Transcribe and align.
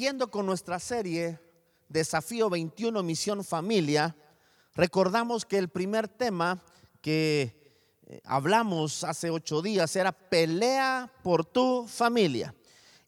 Siguiendo 0.00 0.30
con 0.30 0.46
nuestra 0.46 0.78
serie 0.78 1.38
Desafío 1.86 2.48
21 2.48 3.02
Misión 3.02 3.44
Familia, 3.44 4.16
recordamos 4.72 5.44
que 5.44 5.58
el 5.58 5.68
primer 5.68 6.08
tema 6.08 6.64
que 7.02 7.84
eh, 8.06 8.22
hablamos 8.24 9.04
hace 9.04 9.28
ocho 9.28 9.60
días 9.60 9.94
era 9.96 10.10
pelea 10.10 11.12
por 11.22 11.44
tu 11.44 11.86
familia. 11.86 12.54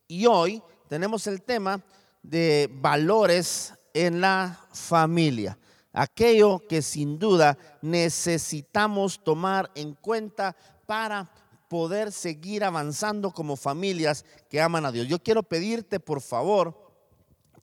Y 0.06 0.27
hoy 0.27 0.62
tenemos 0.86 1.27
el 1.27 1.41
tema 1.41 1.82
de 2.23 2.68
valores 2.70 3.72
en 3.95 4.20
la 4.20 4.61
familia. 4.74 5.59
Aquello 5.95 6.60
que 6.68 6.82
sin 6.82 7.18
duda 7.18 7.56
necesitamos 7.80 9.24
tomar 9.24 9.70
en 9.74 9.95
cuenta 9.95 10.54
para 10.84 11.30
poder 11.72 12.12
seguir 12.12 12.64
avanzando 12.64 13.30
como 13.30 13.56
familias 13.56 14.26
que 14.50 14.60
aman 14.60 14.84
a 14.84 14.92
Dios. 14.92 15.08
Yo 15.08 15.22
quiero 15.22 15.42
pedirte, 15.42 15.98
por 16.00 16.20
favor, 16.20 16.92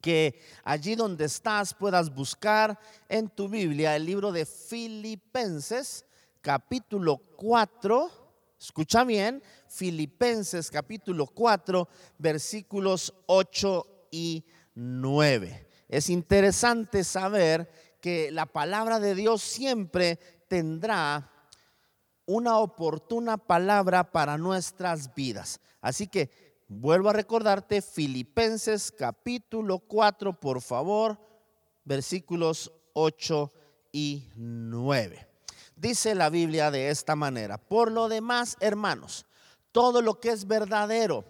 que 0.02 0.42
allí 0.64 0.96
donde 0.96 1.26
estás 1.26 1.76
puedas 1.76 2.12
buscar 2.12 2.80
en 3.08 3.30
tu 3.30 3.48
Biblia 3.48 3.96
el 3.96 4.08
libro 4.08 4.32
de 4.32 4.48
Filipenses, 4.48 6.08
capítulo 6.42 7.18
4. 7.36 8.10
Escucha 8.60 9.04
bien, 9.04 9.44
Filipenses 9.68 10.72
capítulo 10.72 11.28
4, 11.28 11.88
versículos 12.18 13.14
8 13.28 14.08
y 14.10 14.44
9. 14.74 15.68
Es 15.88 16.10
interesante 16.10 17.04
saber 17.04 17.72
que 18.02 18.32
la 18.32 18.48
palabra 18.48 19.00
de 19.00 19.14
Dios 19.14 19.44
siempre 19.44 20.18
tendrá 20.48 21.32
una 22.30 22.60
oportuna 22.60 23.38
palabra 23.38 24.12
para 24.12 24.38
nuestras 24.38 25.16
vidas. 25.16 25.60
Así 25.82 26.06
que 26.06 26.30
vuelvo 26.68 27.10
a 27.10 27.14
recordarte 27.14 27.82
Filipenses 27.82 28.92
capítulo 28.92 29.80
4, 29.80 30.40
por 30.40 30.62
favor, 30.62 31.18
versículos 31.86 32.72
8 32.94 33.52
y 33.92 34.30
9. 34.36 35.28
Dice 35.76 36.14
la 36.14 36.30
Biblia 36.30 36.70
de 36.70 36.90
esta 36.90 37.16
manera, 37.16 37.58
por 37.58 37.92
lo 37.92 38.08
demás, 38.08 38.58
hermanos, 38.60 39.26
todo 39.72 40.04
lo 40.04 40.20
que 40.20 40.30
es 40.30 40.46
verdadero, 40.46 41.26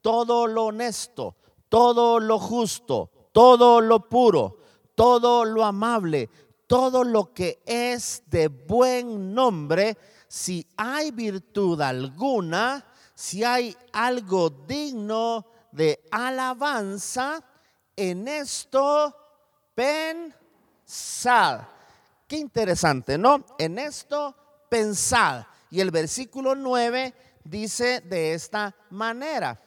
todo 0.00 0.46
lo 0.46 0.64
honesto, 0.64 1.36
todo 1.68 2.20
lo 2.20 2.38
justo, 2.38 3.10
todo 3.32 3.82
lo 3.82 4.08
puro, 4.08 4.60
todo 4.94 5.44
lo 5.44 5.66
amable, 5.66 6.30
todo 6.66 7.04
lo 7.04 7.34
que 7.34 7.60
es 7.66 8.22
de 8.28 8.48
buen 8.48 9.34
nombre, 9.34 9.98
si 10.28 10.66
hay 10.76 11.10
virtud 11.10 11.80
alguna, 11.80 12.84
si 13.14 13.42
hay 13.42 13.76
algo 13.92 14.50
digno 14.50 15.46
de 15.72 16.06
alabanza, 16.10 17.42
en 17.96 18.28
esto 18.28 19.16
pensad. 19.74 21.62
Qué 22.26 22.36
interesante, 22.36 23.16
¿no? 23.16 23.44
En 23.58 23.78
esto 23.78 24.36
pensad. 24.68 25.44
Y 25.70 25.80
el 25.80 25.90
versículo 25.90 26.54
9 26.54 27.14
dice 27.42 28.00
de 28.02 28.34
esta 28.34 28.74
manera. 28.90 29.60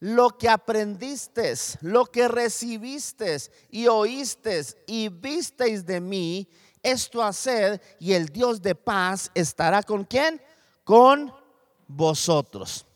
Lo 0.00 0.36
que 0.36 0.48
aprendiste, 0.48 1.54
lo 1.80 2.06
que 2.06 2.26
recibiste 2.26 3.36
y 3.70 3.86
oíste 3.86 4.62
y 4.86 5.08
visteis 5.08 5.86
de 5.86 6.00
mí, 6.00 6.48
esto 6.82 7.22
haced 7.22 7.80
y 8.00 8.12
el 8.12 8.28
Dios 8.28 8.60
de 8.60 8.74
paz 8.74 9.30
estará 9.34 9.82
con 9.82 10.04
quién? 10.04 10.40
Con 10.84 11.32
vosotros. 11.86 12.86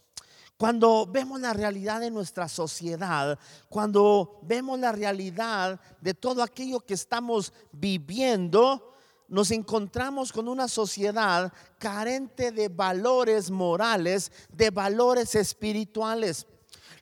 Cuando 0.56 1.06
vemos 1.06 1.40
la 1.40 1.52
realidad 1.52 2.00
de 2.00 2.10
nuestra 2.10 2.48
sociedad, 2.48 3.38
cuando 3.68 4.40
vemos 4.42 4.78
la 4.78 4.90
realidad 4.90 5.78
de 6.00 6.14
todo 6.14 6.42
aquello 6.42 6.80
que 6.80 6.94
estamos 6.94 7.52
viviendo, 7.72 8.94
nos 9.28 9.50
encontramos 9.50 10.32
con 10.32 10.48
una 10.48 10.66
sociedad 10.66 11.52
carente 11.78 12.52
de 12.52 12.68
valores 12.68 13.50
morales, 13.50 14.32
de 14.50 14.70
valores 14.70 15.34
espirituales. 15.34 16.46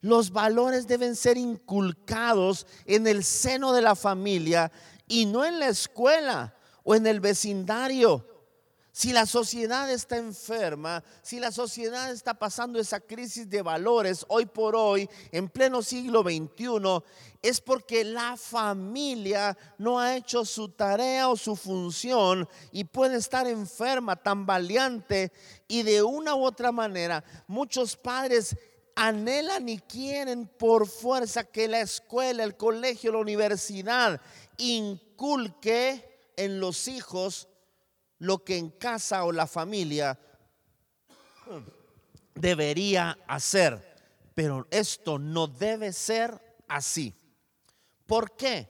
Los 0.00 0.33
valores 0.33 0.89
deben 0.89 1.15
ser 1.15 1.37
inculcados 1.37 2.67
en 2.87 3.06
el 3.06 3.23
seno 3.23 3.73
de 3.73 3.83
la 3.83 3.94
familia 3.94 4.73
y 5.06 5.27
no 5.27 5.44
en 5.44 5.61
la 5.61 5.69
escuela 5.69 6.55
o 6.84 6.95
en 6.95 7.06
el 7.06 7.21
vecindario. 7.21 8.25
Si 8.97 9.12
la 9.12 9.27
sociedad 9.27 9.91
está 9.91 10.19
enferma, 10.19 11.03
si 11.21 11.41
la 11.41 11.50
sociedad 11.50 12.12
está 12.12 12.34
pasando 12.34 12.78
esa 12.78 13.00
crisis 13.00 13.50
de 13.50 13.61
valores 13.61 14.25
hoy 14.28 14.47
por 14.47 14.77
hoy, 14.77 15.11
en 15.33 15.49
pleno 15.49 15.83
siglo 15.83 16.23
XXI, 16.23 17.03
es 17.43 17.61
porque 17.61 18.05
la 18.05 18.37
familia 18.37 19.59
no 19.78 19.99
ha 19.99 20.15
hecho 20.15 20.44
su 20.44 20.69
tarea 20.69 21.28
o 21.28 21.37
su 21.37 21.56
función 21.56 22.49
y 22.71 22.84
puede 22.84 23.17
estar 23.17 23.49
enferma, 23.49 24.15
tambaleante 24.15 25.33
y 25.67 25.83
de 25.83 26.00
una 26.00 26.37
u 26.37 26.44
otra 26.44 26.71
manera 26.71 27.25
muchos 27.49 27.97
padres 27.97 28.56
anhelan 28.94 29.69
y 29.69 29.78
quieren 29.78 30.47
por 30.47 30.87
fuerza 30.87 31.43
que 31.43 31.67
la 31.67 31.81
escuela, 31.81 32.44
el 32.44 32.56
colegio, 32.56 33.11
la 33.11 33.19
universidad 33.19 34.21
inculque 34.56 36.13
en 36.37 36.61
los 36.61 36.89
hijos 36.89 37.49
lo 38.19 38.45
que 38.45 38.56
en 38.56 38.71
casa 38.71 39.25
o 39.25 39.33
la 39.33 39.47
familia 39.47 40.19
debería 42.34 43.19
hacer. 43.27 43.95
Pero 44.34 44.67
esto 44.71 45.19
no 45.19 45.47
debe 45.47 45.93
ser 45.93 46.41
así. 46.69 47.15
¿Por 48.06 48.37
qué? 48.37 48.69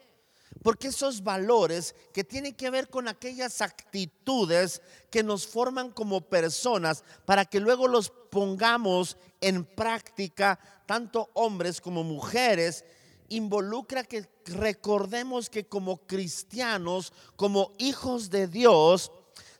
Porque 0.62 0.88
esos 0.88 1.22
valores 1.22 1.94
que 2.12 2.24
tienen 2.24 2.54
que 2.54 2.70
ver 2.70 2.88
con 2.88 3.08
aquellas 3.08 3.60
actitudes 3.60 4.80
que 5.10 5.22
nos 5.22 5.46
forman 5.46 5.90
como 5.90 6.22
personas 6.22 7.04
para 7.26 7.44
que 7.44 7.60
luego 7.60 7.88
los 7.88 8.10
pongamos 8.10 9.16
en 9.40 9.64
práctica, 9.64 10.58
tanto 10.86 11.30
hombres 11.34 11.80
como 11.80 12.02
mujeres, 12.02 12.84
involucra 13.28 14.04
que 14.04 14.28
recordemos 14.46 15.50
que 15.50 15.66
como 15.66 15.98
cristianos, 16.06 17.12
como 17.36 17.72
hijos 17.78 18.30
de 18.30 18.46
Dios, 18.46 19.10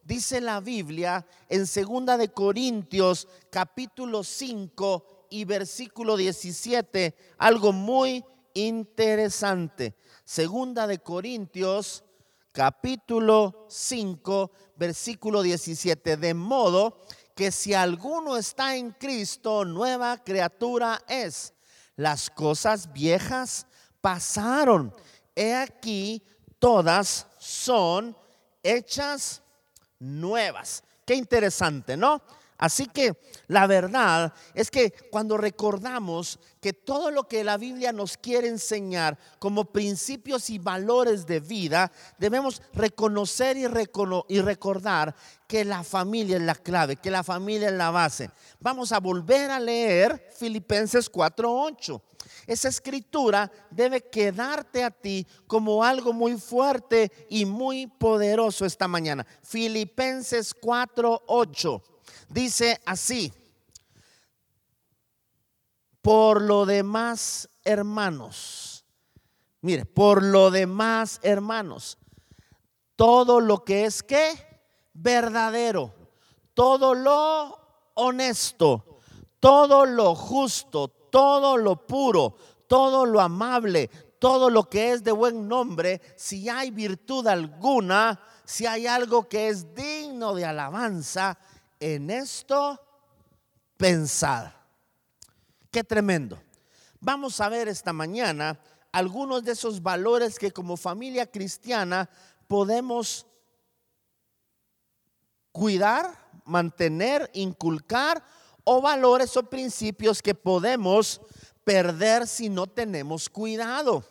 dice 0.04 0.40
la 0.40 0.60
Biblia 0.60 1.26
en 1.48 1.66
segunda 1.66 2.16
de 2.16 2.28
Corintios 2.28 3.26
capítulo 3.50 4.22
5 4.22 5.26
y 5.30 5.44
versículo 5.44 6.16
17, 6.16 7.14
algo 7.38 7.72
muy 7.72 8.24
interesante. 8.52 9.94
Segunda 10.24 10.86
de 10.86 10.98
Corintios 10.98 12.04
capítulo 12.52 13.66
5 13.68 14.50
versículo 14.76 15.42
17, 15.42 16.16
de 16.16 16.34
modo 16.34 16.98
que 17.34 17.50
si 17.50 17.74
alguno 17.74 18.36
está 18.36 18.76
en 18.76 18.92
Cristo, 18.92 19.64
nueva 19.64 20.22
criatura 20.22 21.02
es 21.08 21.53
las 21.96 22.30
cosas 22.30 22.92
viejas 22.92 23.66
pasaron. 24.00 24.94
He 25.34 25.54
aquí, 25.54 26.22
todas 26.58 27.26
son 27.38 28.16
hechas 28.62 29.42
nuevas. 29.98 30.82
Qué 31.06 31.14
interesante, 31.14 31.96
¿no? 31.96 32.22
Así 32.64 32.86
que 32.86 33.14
la 33.48 33.66
verdad 33.66 34.32
es 34.54 34.70
que 34.70 34.90
cuando 35.10 35.36
recordamos 35.36 36.38
que 36.62 36.72
todo 36.72 37.10
lo 37.10 37.28
que 37.28 37.44
la 37.44 37.58
Biblia 37.58 37.92
nos 37.92 38.16
quiere 38.16 38.48
enseñar 38.48 39.18
como 39.38 39.66
principios 39.66 40.48
y 40.48 40.58
valores 40.58 41.26
de 41.26 41.40
vida, 41.40 41.92
debemos 42.16 42.62
reconocer 42.72 43.58
y, 43.58 43.66
recordar 43.66 45.14
que 45.46 45.62
la 45.66 45.84
familia 45.84 46.38
es 46.38 46.42
la 46.42 46.54
clave, 46.54 46.96
que 46.96 47.10
la 47.10 47.22
familia 47.22 47.68
es 47.68 47.74
la 47.74 47.90
base. 47.90 48.30
Vamos 48.60 48.92
a 48.92 48.98
volver 48.98 49.50
a 49.50 49.60
leer 49.60 50.30
Filipenses 50.34 51.10
4:8. 51.10 52.00
Esa 52.46 52.68
escritura 52.70 53.52
debe 53.70 54.08
quedarte 54.08 54.84
a 54.84 54.90
ti 54.90 55.26
como 55.46 55.84
algo 55.84 56.14
muy 56.14 56.38
fuerte 56.38 57.12
y 57.28 57.44
muy 57.44 57.88
poderoso 57.88 58.64
esta 58.64 58.88
mañana. 58.88 59.26
Filipenses 59.42 60.54
4:8 60.54 61.93
dice 62.34 62.80
así, 62.84 63.32
por 66.02 66.42
lo 66.42 66.66
demás, 66.66 67.48
hermanos, 67.62 68.84
mire, 69.60 69.86
por 69.86 70.22
lo 70.22 70.50
demás, 70.50 71.20
hermanos, 71.22 71.96
todo 72.96 73.40
lo 73.40 73.64
que 73.64 73.84
es 73.84 74.02
que 74.02 74.32
verdadero, 74.92 75.94
todo 76.54 76.94
lo 76.94 77.92
honesto, 77.94 78.98
todo 79.38 79.86
lo 79.86 80.16
justo, 80.16 80.88
todo 80.88 81.56
lo 81.56 81.86
puro, 81.86 82.36
todo 82.66 83.06
lo 83.06 83.20
amable, 83.20 83.88
todo 84.18 84.50
lo 84.50 84.68
que 84.68 84.90
es 84.90 85.04
de 85.04 85.12
buen 85.12 85.46
nombre, 85.46 86.02
si 86.16 86.48
hay 86.48 86.72
virtud 86.72 87.28
alguna, 87.28 88.20
si 88.44 88.66
hay 88.66 88.88
algo 88.88 89.28
que 89.28 89.48
es 89.48 89.72
digno 89.74 90.34
de 90.34 90.44
alabanza, 90.44 91.38
en 91.92 92.08
esto 92.08 92.80
pensad. 93.76 94.52
Qué 95.70 95.84
tremendo. 95.84 96.40
Vamos 96.98 97.42
a 97.42 97.50
ver 97.50 97.68
esta 97.68 97.92
mañana 97.92 98.58
algunos 98.90 99.44
de 99.44 99.52
esos 99.52 99.82
valores 99.82 100.38
que 100.38 100.50
como 100.50 100.78
familia 100.78 101.30
cristiana 101.30 102.08
podemos 102.48 103.26
cuidar, 105.52 106.30
mantener, 106.46 107.30
inculcar 107.34 108.24
o 108.64 108.80
valores 108.80 109.36
o 109.36 109.42
principios 109.42 110.22
que 110.22 110.34
podemos 110.34 111.20
perder 111.64 112.26
si 112.26 112.48
no 112.48 112.66
tenemos 112.66 113.28
cuidado. 113.28 114.02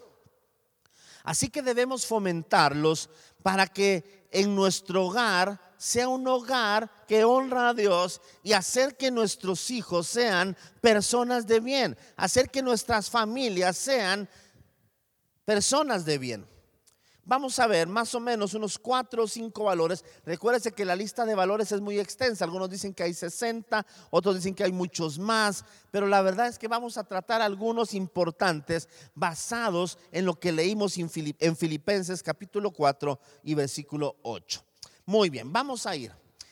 Así 1.23 1.49
que 1.49 1.63
debemos 1.63 2.05
fomentarlos 2.05 3.09
para 3.41 3.65
que 3.65 4.27
en 4.29 4.55
nuestro 4.55 5.05
hogar 5.05 5.72
sea 5.83 6.07
un 6.07 6.25
hogar 6.29 6.89
que 7.05 7.25
honra 7.25 7.67
a 7.67 7.73
Dios 7.73 8.21
y 8.41 8.53
hacer 8.53 8.95
que 8.95 9.11
nuestros 9.11 9.69
hijos 9.69 10.07
sean 10.07 10.55
personas 10.79 11.45
de 11.45 11.59
bien, 11.59 11.97
hacer 12.15 12.49
que 12.49 12.61
nuestras 12.61 13.09
familias 13.09 13.75
sean 13.75 14.29
personas 15.43 16.05
de 16.05 16.17
bien. 16.17 16.47
Vamos 17.25 17.59
a 17.59 17.67
ver 17.67 17.89
más 17.89 18.15
o 18.15 18.21
menos 18.21 18.53
unos 18.53 18.79
cuatro 18.79 19.23
o 19.23 19.27
cinco 19.27 19.65
valores. 19.65 20.05
Recuérdese 20.25 20.71
que 20.71 20.85
la 20.85 20.95
lista 20.95 21.25
de 21.25 21.35
valores 21.35 21.73
es 21.73 21.81
muy 21.81 21.99
extensa. 21.99 22.45
Algunos 22.45 22.69
dicen 22.69 22.93
que 22.93 23.03
hay 23.03 23.13
60, 23.13 23.85
otros 24.09 24.35
dicen 24.35 24.55
que 24.55 24.63
hay 24.63 24.71
muchos 24.71 25.19
más. 25.19 25.65
Pero 25.91 26.07
la 26.07 26.21
verdad 26.21 26.47
es 26.47 26.57
que 26.57 26.69
vamos 26.69 26.97
a 26.97 27.03
tratar 27.03 27.41
algunos 27.41 27.93
importantes 27.93 28.87
basados 29.15 29.97
en 30.13 30.25
lo 30.25 30.39
que 30.39 30.53
leímos 30.53 30.97
en 30.97 31.57
Filipenses 31.57 32.23
capítulo 32.23 32.71
4 32.71 33.19
y 33.43 33.53
versículo 33.53 34.15
8. 34.21 34.63
Muy 35.05 35.29
bien, 35.29 35.51
vamos 35.51 35.85
a 35.85 35.95
ir 35.95 36.11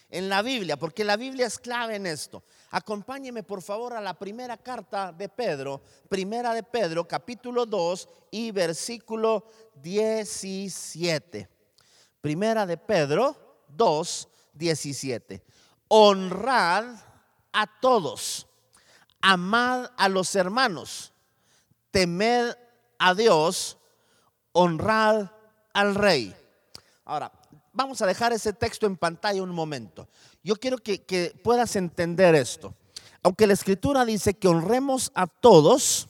en 0.09 0.27
la 0.27 0.41
Biblia, 0.41 0.77
porque 0.77 1.05
la 1.05 1.15
Biblia 1.15 1.47
es 1.47 1.57
clave 1.57 1.95
en 1.95 2.05
esto. 2.05 2.43
Acompáñeme 2.71 3.43
por 3.43 3.61
favor 3.61 3.93
a 3.93 4.01
la 4.01 4.13
primera 4.13 4.57
carta 4.57 5.13
de 5.13 5.29
Pedro, 5.29 5.81
primera 6.09 6.53
de 6.53 6.63
Pedro, 6.63 7.07
capítulo 7.07 7.65
2 7.65 8.09
y 8.31 8.51
versículo 8.51 9.45
17. 9.75 11.49
Primera 12.19 12.65
de 12.65 12.77
Pedro 12.77 13.63
2, 13.69 14.27
17. 14.53 15.43
Honrad 15.87 16.95
a 17.53 17.79
todos, 17.79 18.47
amad 19.21 19.91
a 19.97 20.09
los 20.09 20.35
hermanos, 20.35 21.13
temed 21.89 22.53
a 22.99 23.13
Dios, 23.13 23.77
honrad 24.51 25.31
al 25.73 25.95
rey. 25.95 26.35
Ahora, 27.05 27.31
vamos 27.73 28.01
a 28.01 28.07
dejar 28.07 28.33
ese 28.33 28.53
texto 28.53 28.85
en 28.85 28.97
pantalla 28.97 29.43
un 29.43 29.49
momento. 29.49 30.07
Yo 30.43 30.55
quiero 30.55 30.77
que, 30.77 31.35
puedas 31.43 31.75
entender 31.75 32.35
esto. 32.35 32.73
Aunque 33.23 33.47
la 33.47 33.53
escritura 33.53 34.05
dice 34.05 34.33
que 34.33 34.47
honremos 34.47 35.11
a 35.13 35.27
todos, 35.27 36.07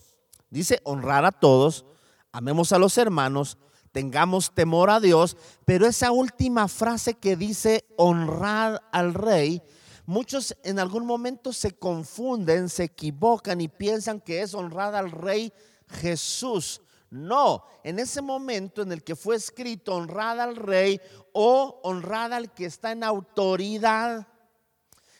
dice 0.49 0.79
honrar 0.83 1.25
a 1.25 1.31
todos, 1.31 1.85
amemos 2.31 2.71
a 2.71 2.77
los 2.77 2.97
hermanos, 2.97 3.57
tengamos 3.91 4.53
temor 4.53 4.89
a 4.89 4.99
Dios, 4.99 5.35
pero 5.65 5.85
esa 5.85 6.11
última 6.11 6.67
frase 6.67 7.13
que 7.15 7.35
dice 7.35 7.85
honrar 7.97 8.81
al 8.93 9.13
rey, 9.13 9.61
muchos 10.05 10.55
en 10.63 10.79
algún 10.79 11.05
momento 11.05 11.51
se 11.51 11.71
confunden, 11.71 12.69
se 12.69 12.85
equivocan 12.85 13.59
y 13.59 13.67
piensan 13.67 14.21
que 14.21 14.41
es 14.41 14.53
honrar 14.53 14.95
al 14.95 15.11
rey 15.11 15.51
Jesús. 15.89 16.81
No, 17.11 17.65
en 17.83 17.99
ese 17.99 18.21
momento 18.21 18.81
en 18.81 18.93
el 18.93 19.03
que 19.03 19.17
fue 19.17 19.35
escrito 19.35 19.93
honrada 19.93 20.45
al 20.45 20.55
rey 20.55 20.99
o 21.33 21.81
honrada 21.83 22.37
al 22.37 22.53
que 22.53 22.65
está 22.65 22.93
en 22.93 23.03
autoridad. 23.03 24.25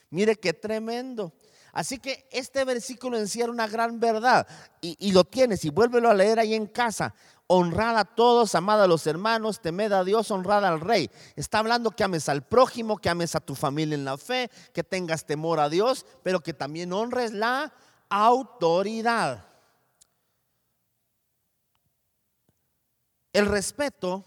Mire 0.08 0.36
qué 0.36 0.54
tremendo. 0.54 1.34
Así 1.70 1.98
que 1.98 2.26
este 2.32 2.64
versículo 2.64 3.18
encierra 3.18 3.52
una 3.52 3.66
gran 3.66 4.00
verdad 4.00 4.46
y, 4.80 5.12
lo 5.12 5.24
tienes 5.24 5.66
y 5.66 5.70
vuélvelo 5.70 6.08
a 6.08 6.14
leer 6.14 6.38
ahí 6.38 6.54
en 6.54 6.66
casa. 6.66 7.14
Honrada 7.46 8.00
a 8.00 8.04
todos, 8.06 8.54
amada 8.54 8.84
a 8.84 8.88
los 8.88 9.06
hermanos, 9.06 9.60
temed 9.60 9.92
a 9.92 10.02
Dios, 10.02 10.30
honrada 10.30 10.68
al 10.68 10.80
rey. 10.80 11.10
Está 11.36 11.58
hablando 11.58 11.90
que 11.90 12.04
ames 12.04 12.30
al 12.30 12.42
prójimo, 12.42 12.96
que 12.96 13.10
ames 13.10 13.34
a 13.34 13.40
tu 13.40 13.54
familia 13.54 13.94
en 13.94 14.06
la 14.06 14.16
fe, 14.16 14.50
que 14.72 14.82
tengas 14.82 15.26
temor 15.26 15.60
a 15.60 15.68
Dios, 15.68 16.06
pero 16.22 16.40
que 16.40 16.54
también 16.54 16.90
honres 16.94 17.32
la 17.32 17.74
autoridad. 18.08 19.51
El 23.32 23.46
respeto 23.46 24.24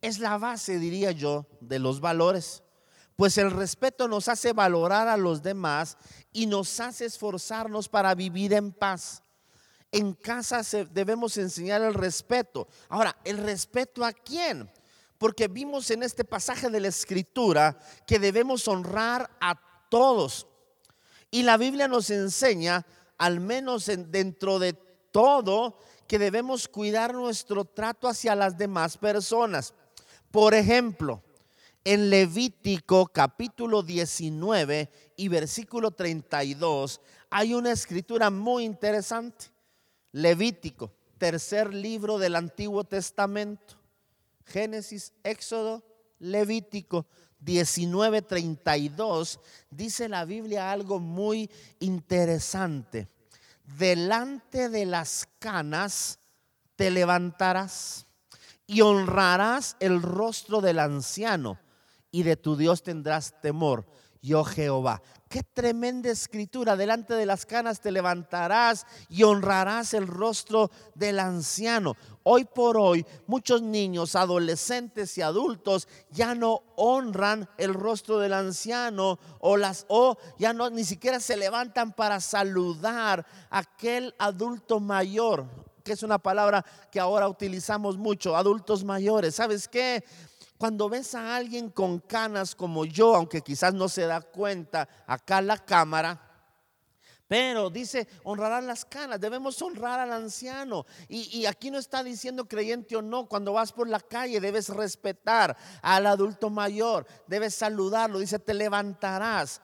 es 0.00 0.18
la 0.18 0.38
base, 0.38 0.78
diría 0.78 1.12
yo, 1.12 1.46
de 1.60 1.78
los 1.78 2.00
valores. 2.00 2.62
Pues 3.16 3.36
el 3.38 3.50
respeto 3.50 4.08
nos 4.08 4.28
hace 4.28 4.52
valorar 4.52 5.06
a 5.08 5.16
los 5.16 5.42
demás 5.42 5.96
y 6.32 6.46
nos 6.46 6.80
hace 6.80 7.04
esforzarnos 7.04 7.88
para 7.88 8.14
vivir 8.14 8.52
en 8.54 8.72
paz. 8.72 9.22
En 9.92 10.14
casa 10.14 10.62
debemos 10.90 11.36
enseñar 11.36 11.82
el 11.82 11.92
respeto. 11.92 12.66
Ahora, 12.88 13.14
¿el 13.24 13.36
respeto 13.36 14.04
a 14.04 14.12
quién? 14.12 14.70
Porque 15.18 15.48
vimos 15.48 15.90
en 15.90 16.02
este 16.02 16.24
pasaje 16.24 16.70
de 16.70 16.80
la 16.80 16.88
escritura 16.88 17.78
que 18.06 18.18
debemos 18.18 18.66
honrar 18.66 19.30
a 19.40 19.60
todos. 19.90 20.46
Y 21.30 21.42
la 21.42 21.58
Biblia 21.58 21.88
nos 21.88 22.08
enseña, 22.08 22.86
al 23.18 23.40
menos 23.40 23.86
dentro 23.86 24.58
de 24.58 24.72
todo, 25.12 25.78
que 26.12 26.18
debemos 26.18 26.68
cuidar 26.68 27.14
nuestro 27.14 27.64
trato 27.64 28.06
hacia 28.06 28.36
las 28.36 28.58
demás 28.58 28.98
personas. 28.98 29.72
Por 30.30 30.52
ejemplo, 30.52 31.22
en 31.84 32.10
Levítico 32.10 33.06
capítulo 33.06 33.82
19 33.82 34.90
y 35.16 35.28
versículo 35.28 35.92
32 35.92 37.00
hay 37.30 37.54
una 37.54 37.72
escritura 37.72 38.28
muy 38.28 38.64
interesante. 38.64 39.46
Levítico, 40.10 40.92
tercer 41.16 41.72
libro 41.72 42.18
del 42.18 42.36
Antiguo 42.36 42.84
Testamento. 42.84 43.80
Génesis, 44.44 45.14
Éxodo, 45.24 45.82
Levítico 46.18 47.06
19:32 47.42 49.40
dice 49.70 50.10
la 50.10 50.26
Biblia 50.26 50.70
algo 50.72 50.98
muy 50.98 51.50
interesante 51.80 53.08
delante 53.64 54.68
de 54.68 54.86
las 54.86 55.28
canas 55.38 56.18
te 56.76 56.90
levantarás 56.90 58.06
y 58.66 58.80
honrarás 58.80 59.76
el 59.80 60.02
rostro 60.02 60.60
del 60.60 60.78
anciano 60.78 61.58
y 62.10 62.22
de 62.22 62.36
tu 62.36 62.56
Dios 62.56 62.82
tendrás 62.82 63.40
temor, 63.40 63.86
yo 64.20 64.44
Jehová. 64.44 65.02
Qué 65.32 65.42
tremenda 65.42 66.10
escritura. 66.10 66.76
Delante 66.76 67.14
de 67.14 67.24
las 67.24 67.46
canas 67.46 67.80
te 67.80 67.90
levantarás 67.90 68.86
y 69.08 69.22
honrarás 69.22 69.94
el 69.94 70.06
rostro 70.06 70.70
del 70.94 71.18
anciano. 71.18 71.96
Hoy 72.22 72.44
por 72.44 72.76
hoy, 72.76 73.06
muchos 73.26 73.62
niños, 73.62 74.14
adolescentes 74.14 75.16
y 75.16 75.22
adultos 75.22 75.88
ya 76.10 76.34
no 76.34 76.60
honran 76.76 77.48
el 77.56 77.72
rostro 77.72 78.18
del 78.18 78.34
anciano 78.34 79.18
o 79.40 79.56
las 79.56 79.86
o 79.88 80.18
ya 80.38 80.52
no 80.52 80.68
ni 80.68 80.84
siquiera 80.84 81.18
se 81.18 81.38
levantan 81.38 81.92
para 81.92 82.20
saludar 82.20 83.24
a 83.48 83.60
aquel 83.60 84.14
adulto 84.18 84.80
mayor, 84.80 85.46
que 85.82 85.94
es 85.94 86.02
una 86.02 86.18
palabra 86.18 86.62
que 86.90 87.00
ahora 87.00 87.26
utilizamos 87.26 87.96
mucho, 87.96 88.36
adultos 88.36 88.84
mayores. 88.84 89.36
¿Sabes 89.36 89.66
qué? 89.66 90.04
Cuando 90.62 90.88
ves 90.88 91.16
a 91.16 91.34
alguien 91.34 91.70
con 91.70 91.98
canas 91.98 92.54
como 92.54 92.84
yo, 92.84 93.16
aunque 93.16 93.40
quizás 93.40 93.74
no 93.74 93.88
se 93.88 94.02
da 94.02 94.20
cuenta 94.20 94.88
acá 95.08 95.42
la 95.42 95.58
cámara, 95.58 96.20
pero 97.26 97.68
dice, 97.68 98.06
honrarán 98.22 98.68
las 98.68 98.84
canas, 98.84 99.20
debemos 99.20 99.60
honrar 99.60 99.98
al 99.98 100.12
anciano. 100.12 100.86
Y, 101.08 101.36
y, 101.36 101.46
aquí 101.46 101.72
no 101.72 101.78
está 101.78 102.04
diciendo 102.04 102.46
creyente 102.46 102.94
o 102.94 103.02
no, 103.02 103.26
cuando 103.26 103.54
vas 103.54 103.72
por 103.72 103.88
la 103.88 103.98
calle 103.98 104.38
debes 104.38 104.68
respetar 104.68 105.56
al 105.82 106.06
adulto 106.06 106.48
mayor, 106.48 107.08
debes 107.26 107.56
saludarlo, 107.56 108.20
dice, 108.20 108.38
te 108.38 108.54
levantarás. 108.54 109.60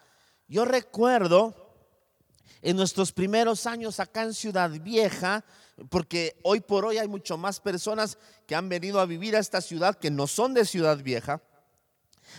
Yo 0.49 0.65
recuerdo 0.65 1.55
en 2.61 2.77
nuestros 2.77 3.13
primeros 3.13 3.67
años 3.67 4.01
acá 4.01 4.23
en 4.23 4.35
Ciudad 4.35 4.71
Vieja, 4.71 5.45
porque 5.89 6.39
hoy 6.43 6.61
por 6.61 6.85
hoy 6.85 6.99
hay 6.99 7.09
mucho 7.09 7.37
más 7.37 7.61
personas 7.61 8.19
que 8.47 8.55
han 8.55 8.69
venido 8.69 9.01
a 9.01 9.07
vivir 9.07 9.37
a 9.37 9.39
esta 9.39 9.61
ciudad 9.61 9.95
que 9.97 10.11
no 10.11 10.27
son 10.27 10.55
de 10.55 10.65
Ciudad 10.65 10.99
Vieja. 10.99 11.43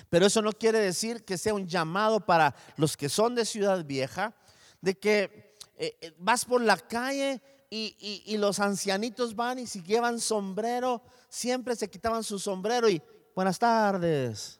Pero 0.09 0.25
eso 0.25 0.41
no 0.41 0.51
quiere 0.51 0.79
decir 0.79 1.23
que 1.25 1.37
sea 1.37 1.53
un 1.53 1.67
llamado 1.67 2.25
para 2.25 2.55
los 2.75 2.97
que 2.97 3.09
son 3.09 3.35
de 3.35 3.45
Ciudad 3.45 3.85
Vieja, 3.85 4.35
de 4.81 4.97
que 4.97 5.55
eh, 5.77 5.97
eh, 6.01 6.13
vas 6.19 6.45
por 6.45 6.61
la 6.61 6.77
calle 6.77 7.41
y, 7.69 8.23
y, 8.25 8.37
los 8.37 8.59
ancianitos 8.59 9.35
van 9.35 9.59
y 9.59 9.67
si 9.67 9.83
llevan 9.83 10.19
sombrero, 10.19 11.03
siempre 11.29 11.75
se 11.75 11.89
quitaban 11.89 12.23
su 12.23 12.39
sombrero 12.39 12.89
y 12.89 13.01
buenas 13.35 13.59
tardes. 13.59 14.59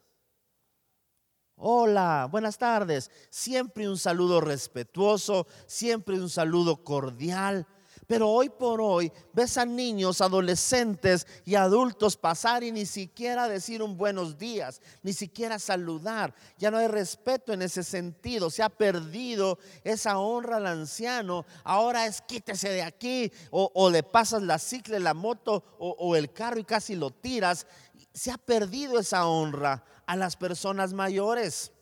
Hola, 1.55 2.27
buenas 2.31 2.57
tardes. 2.57 3.11
Siempre 3.29 3.89
un 3.89 3.97
saludo 3.97 4.41
respetuoso, 4.41 5.47
siempre 5.65 6.19
un 6.19 6.29
saludo 6.29 6.83
cordial 6.83 7.67
Pero 8.09 8.27
hoy 8.27 8.49
por 8.49 8.81
hoy 8.81 9.11
ves 9.33 9.55
a 9.59 9.67
niños, 9.67 10.19
adolescentes 10.19 11.27
y 11.45 11.53
adultos 11.53 12.17
pasar 12.17 12.63
y 12.63 12.71
ni 12.71 12.87
siquiera 12.87 13.47
decir 13.47 13.83
un 13.83 13.97
buenos 13.97 14.39
días, 14.39 14.81
ni 15.03 15.13
siquiera 15.13 15.59
saludar. 15.59 16.33
Ya 16.57 16.71
no 16.71 16.79
hay 16.79 16.87
respeto 16.87 17.53
en 17.53 17.61
ese 17.61 17.83
sentido. 17.83 18.49
Se 18.49 18.63
ha 18.63 18.69
perdido 18.69 19.59
esa 19.83 20.17
honra 20.17 20.57
al 20.57 20.65
anciano. 20.65 21.45
Ahora 21.63 22.07
es 22.07 22.19
quítese 22.21 22.69
de 22.69 22.81
aquí 22.81 23.31
o, 23.51 23.91
le 23.91 24.01
pasas 24.01 24.41
la 24.41 24.57
cicla, 24.57 24.97
la 24.97 25.13
moto 25.13 25.63
o, 25.77 26.15
el 26.15 26.33
carro 26.33 26.59
y 26.59 26.63
casi 26.63 26.95
lo 26.95 27.11
tiras. 27.11 27.67
Se 28.11 28.31
ha 28.31 28.39
perdido 28.39 28.97
esa 28.97 29.27
honra 29.27 29.83
a 30.07 30.15
las 30.15 30.35
personas 30.35 30.93
mayores 30.93 31.73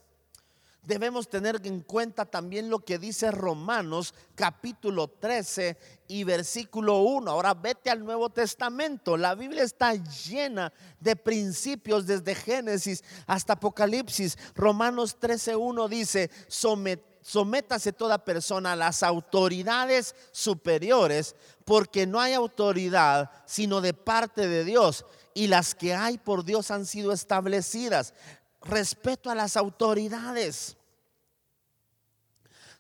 debemos 0.87 1.27
tener 1.27 1.59
en 1.65 1.81
cuenta 1.81 2.25
también 2.25 2.69
lo 2.69 2.79
que 2.79 2.97
dice 2.97 3.29
Romanos 3.29 4.13
capítulo 4.35 5.09
13 5.09 5.77
y 6.07 6.23
versículo 6.23 6.99
1. 6.99 7.29
Ahora 7.29 7.53
vete 7.53 7.89
al 7.89 8.05
Nuevo 8.05 8.29
Testamento. 8.29 9.17
La 9.17 9.35
Biblia 9.35 9.63
está 9.63 9.93
llena 9.95 10.71
de 11.01 11.17
principios 11.17 12.07
desde 12.07 12.33
Génesis 12.33 13.03
hasta 13.25 13.53
Apocalipsis. 13.53 14.37
Romanos 14.55 15.17
13, 15.19 15.57
1 15.57 15.87
dice, 15.89 16.31
sométase 16.47 17.91
toda 17.91 18.23
persona 18.23 18.71
a 18.71 18.77
las 18.77 19.03
autoridades 19.03 20.15
superiores, 20.31 21.35
porque 21.65 22.07
no 22.07 22.21
hay 22.21 22.31
autoridad 22.31 23.29
sino 23.45 23.81
de 23.81 23.93
parte 23.93 24.47
de 24.47 24.63
Dios, 24.63 25.05
y 25.33 25.47
las 25.47 25.75
que 25.75 25.93
hay 25.93 26.17
por 26.17 26.45
Dios 26.45 26.71
han 26.71 26.85
sido 26.85 27.11
establecidas. 27.11 28.13
Respeto 28.61 29.29
a 29.29 29.35
las 29.35 29.57
autoridades. 29.57 30.76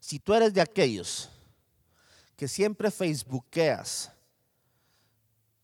Si 0.07 0.19
tú 0.19 0.33
eres 0.33 0.53
de 0.53 0.61
aquellos 0.61 1.29
que 2.37 2.47
siempre 2.47 2.89
facebookeas, 2.89 4.09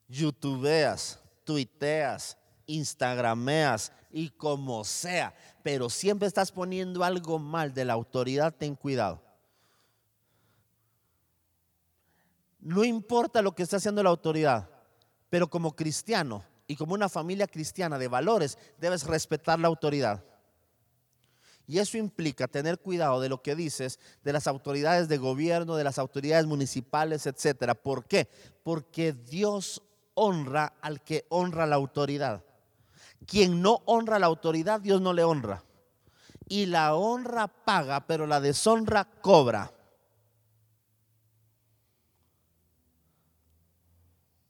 youtubeas, 0.09 1.17
tuiteas, 1.45 2.37
instagrameas 2.65 3.93
y 4.11 4.27
como 4.31 4.83
sea, 4.83 5.33
pero 5.63 5.89
siempre 5.89 6.27
estás 6.27 6.51
poniendo 6.51 7.05
algo 7.05 7.39
mal 7.39 7.73
de 7.73 7.85
la 7.85 7.93
autoridad, 7.93 8.53
ten 8.53 8.75
cuidado. 8.75 9.23
No 12.59 12.83
importa 12.83 13.41
lo 13.41 13.55
que 13.55 13.63
está 13.63 13.77
haciendo 13.77 14.03
la 14.03 14.09
autoridad, 14.09 14.69
pero 15.29 15.49
como 15.49 15.73
cristiano 15.73 16.43
y 16.67 16.75
como 16.75 16.95
una 16.95 17.07
familia 17.07 17.47
cristiana 17.47 17.97
de 17.97 18.09
valores, 18.09 18.57
debes 18.77 19.05
respetar 19.05 19.57
la 19.57 19.69
autoridad. 19.69 20.21
Y 21.67 21.79
eso 21.79 21.97
implica 21.97 22.47
tener 22.47 22.79
cuidado 22.79 23.21
de 23.21 23.29
lo 23.29 23.41
que 23.41 23.55
dices 23.55 23.99
de 24.23 24.33
las 24.33 24.47
autoridades 24.47 25.07
de 25.07 25.17
gobierno, 25.17 25.75
de 25.75 25.83
las 25.83 25.97
autoridades 25.97 26.45
municipales, 26.45 27.25
etcétera. 27.25 27.73
¿Por 27.73 28.05
qué? 28.05 28.27
Porque 28.63 29.13
Dios 29.13 29.81
honra 30.13 30.73
al 30.81 31.01
que 31.01 31.25
honra 31.29 31.65
la 31.65 31.75
autoridad. 31.75 32.43
Quien 33.25 33.61
no 33.61 33.81
honra 33.85 34.19
la 34.19 34.27
autoridad, 34.27 34.81
Dios 34.81 34.99
no 35.01 35.13
le 35.13 35.23
honra. 35.23 35.63
Y 36.49 36.65
la 36.65 36.95
honra 36.95 37.47
paga, 37.47 38.05
pero 38.05 38.27
la 38.27 38.41
deshonra 38.41 39.05
cobra. 39.05 39.71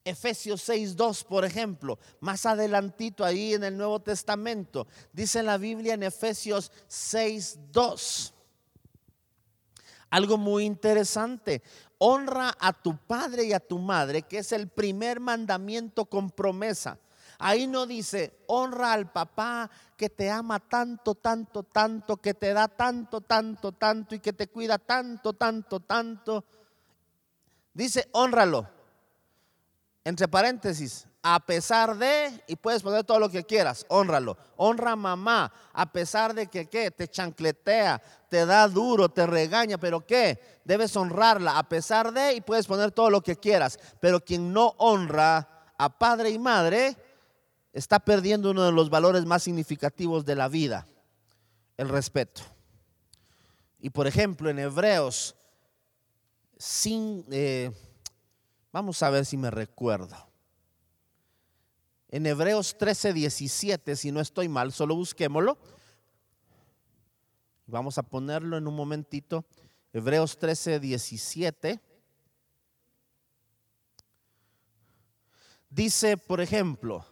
Efesios 0.06 0.68
6.2, 0.68 1.24
por 1.24 1.46
ejemplo, 1.46 1.98
más 2.20 2.46
adelantito 2.46 3.24
ahí 3.24 3.54
en 3.54 3.64
el 3.64 3.78
Nuevo 3.78 4.02
Testamento, 4.02 4.86
dice 5.14 5.42
la 5.44 5.58
Biblia 5.58 5.94
en 5.94 6.04
Efesios 6.04 6.72
6.2. 6.90 8.34
Algo 10.10 10.38
muy 10.38 10.66
interesante. 10.66 11.64
Honra 11.98 12.54
a 12.60 12.74
tu 12.74 12.98
padre 12.98 13.46
y 13.46 13.54
a 13.54 13.62
tu 13.62 13.80
madre, 13.80 14.24
que 14.24 14.40
es 14.40 14.52
el 14.52 14.68
primer 14.68 15.22
mandamiento 15.22 16.06
con 16.06 16.30
promesa. 16.30 17.00
Ahí 17.40 17.66
no 17.66 17.88
dice, 17.88 18.44
honra 18.48 18.94
al 18.94 19.12
papá 19.12 19.72
que 19.98 20.10
te 20.10 20.30
ama 20.30 20.60
tanto, 20.60 21.16
tanto, 21.16 21.64
tanto, 21.64 22.18
que 22.18 22.34
te 22.34 22.54
da 22.54 22.68
tanto, 22.68 23.22
tanto, 23.22 23.72
tanto 23.72 24.16
y 24.16 24.20
que 24.20 24.34
te 24.34 24.48
cuida 24.48 24.78
tanto, 24.78 25.34
tanto, 25.34 25.80
tanto. 25.80 26.44
Dice, 27.74 28.10
honralo 28.12 28.83
entre 30.06 30.28
paréntesis, 30.28 31.08
a 31.22 31.40
pesar 31.40 31.98
de, 31.98 32.44
y 32.48 32.58
puedes 32.58 32.84
poner 32.84 33.06
todo 33.06 33.18
lo 33.18 33.30
que 33.30 33.46
quieras, 33.46 33.86
honralo. 33.88 34.38
Honra 34.58 34.98
mamá, 34.98 35.54
a 35.72 35.90
pesar 35.90 36.34
de 36.34 36.48
que 36.48 36.68
¿qué? 36.68 36.92
te 36.92 37.08
chancletea, 37.08 38.02
te 38.28 38.46
da 38.46 38.68
duro, 38.68 39.08
te 39.08 39.26
regaña, 39.26 39.78
pero 39.78 40.06
¿qué? 40.06 40.60
Debes 40.66 40.98
honrarla, 40.98 41.58
a 41.58 41.64
pesar 41.70 42.12
de, 42.12 42.34
y 42.34 42.42
puedes 42.42 42.68
poner 42.68 42.92
todo 42.92 43.10
lo 43.10 43.22
que 43.22 43.38
quieras. 43.38 43.80
Pero 44.02 44.20
quien 44.20 44.52
no 44.52 44.76
honra 44.78 45.48
a 45.78 45.98
padre 45.98 46.30
y 46.32 46.40
madre, 46.40 46.98
está 47.72 48.00
perdiendo 48.00 48.52
uno 48.52 48.66
de 48.66 48.74
los 48.74 48.90
valores 48.90 49.26
más 49.26 49.44
significativos 49.44 50.26
de 50.26 50.36
la 50.36 50.50
vida, 50.50 50.86
el 51.78 51.88
respeto. 51.88 52.42
Y 53.80 53.90
por 53.90 54.08
ejemplo, 54.08 54.50
en 54.50 54.60
Hebreos, 54.60 55.36
sin... 56.58 57.26
Eh, 57.32 57.72
Vamos 58.74 59.04
a 59.04 59.12
ver 59.12 59.24
si 59.24 59.38
me 59.38 59.52
recuerdo. 59.52 60.18
En 62.10 62.26
Hebreos 62.26 62.76
13, 62.76 63.14
17, 63.14 63.96
si 63.96 64.12
no 64.12 64.20
estoy 64.20 64.50
mal, 64.50 64.74
solo 64.74 64.96
busquémoslo. 64.96 65.60
Vamos 67.68 68.00
a 68.00 68.04
ponerlo 68.04 68.58
en 68.58 68.68
un 68.68 68.76
momentito. 68.76 69.46
Hebreos 69.94 70.40
13, 70.40 70.80
17. 70.80 71.80
Dice, 75.70 76.18
por 76.18 76.42
ejemplo, 76.42 77.06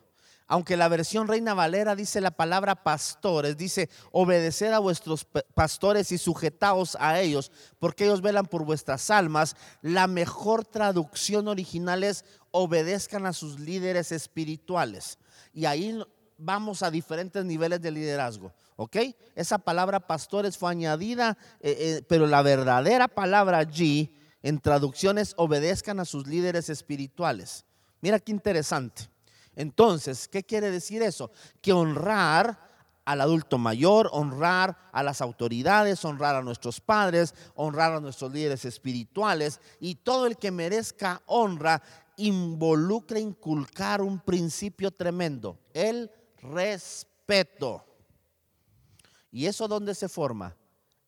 aunque 0.52 0.76
la 0.76 0.90
versión 0.90 1.30
Reina 1.30 1.54
Valera 1.54 1.96
dice 1.96 2.20
la 2.20 2.32
palabra 2.32 2.84
pastores, 2.84 3.56
dice 3.56 3.90
obedecer 4.12 4.74
a 4.74 4.80
vuestros 4.80 5.24
pastores 5.24 6.12
y 6.12 6.18
sujetaos 6.18 6.98
a 7.00 7.22
ellos, 7.22 7.54
porque 7.80 8.04
ellos 8.04 8.22
velan 8.22 8.46
por 8.46 8.66
vuestras 8.66 9.10
almas. 9.12 9.56
La 9.82 10.08
mejor 10.08 10.66
traducción 10.66 11.48
original 11.48 12.04
es 12.04 12.26
obedezcan 12.52 13.26
a 13.26 13.32
sus 13.32 13.62
líderes 13.62 14.12
espirituales. 14.12 15.20
Y 15.54 15.64
ahí 15.64 15.98
vamos 16.38 16.84
a 16.84 16.92
diferentes 16.92 17.46
niveles 17.46 17.82
de 17.82 17.92
liderazgo. 17.92 18.52
¿Ok? 18.76 18.98
Esa 19.36 19.58
palabra 19.58 20.06
pastores 20.06 20.58
fue 20.58 20.70
añadida, 20.70 21.38
eh, 21.62 21.78
eh, 21.80 22.06
pero 22.10 22.28
la 22.28 22.42
verdadera 22.42 23.08
palabra 23.08 23.60
allí 23.60 24.14
en 24.44 24.60
traducciones 24.60 25.34
obedezcan 25.38 26.02
a 26.02 26.06
sus 26.06 26.28
líderes 26.28 26.68
espirituales. 26.68 27.64
Mira 28.02 28.20
qué 28.20 28.34
interesante. 28.34 29.11
Entonces, 29.56 30.28
¿qué 30.28 30.44
quiere 30.44 30.72
decir 30.72 31.02
eso? 31.02 31.32
Que 31.62 31.74
honrar 31.74 32.60
al 33.06 33.22
adulto 33.22 33.58
mayor, 33.58 34.10
honrar 34.14 34.78
a 34.92 35.04
las 35.04 35.22
autoridades, 35.22 36.06
honrar 36.06 36.36
a 36.36 36.42
nuestros 36.42 36.80
padres, 36.80 37.34
honrar 37.56 37.94
a 37.94 38.00
nuestros 38.00 38.32
líderes 38.32 38.64
espirituales 38.66 39.60
y 39.80 39.96
todo 39.96 40.28
el 40.28 40.38
que 40.38 40.52
merezca 40.52 41.22
honra 41.26 41.82
involucra 42.18 43.20
inculcar 43.20 44.02
un 44.02 44.20
principio 44.20 44.92
tremendo, 44.92 45.58
el 45.74 46.12
respeto. 46.42 47.86
¿Y 49.32 49.46
eso 49.46 49.68
dónde 49.68 49.96
se 49.96 50.10
forma? 50.10 50.56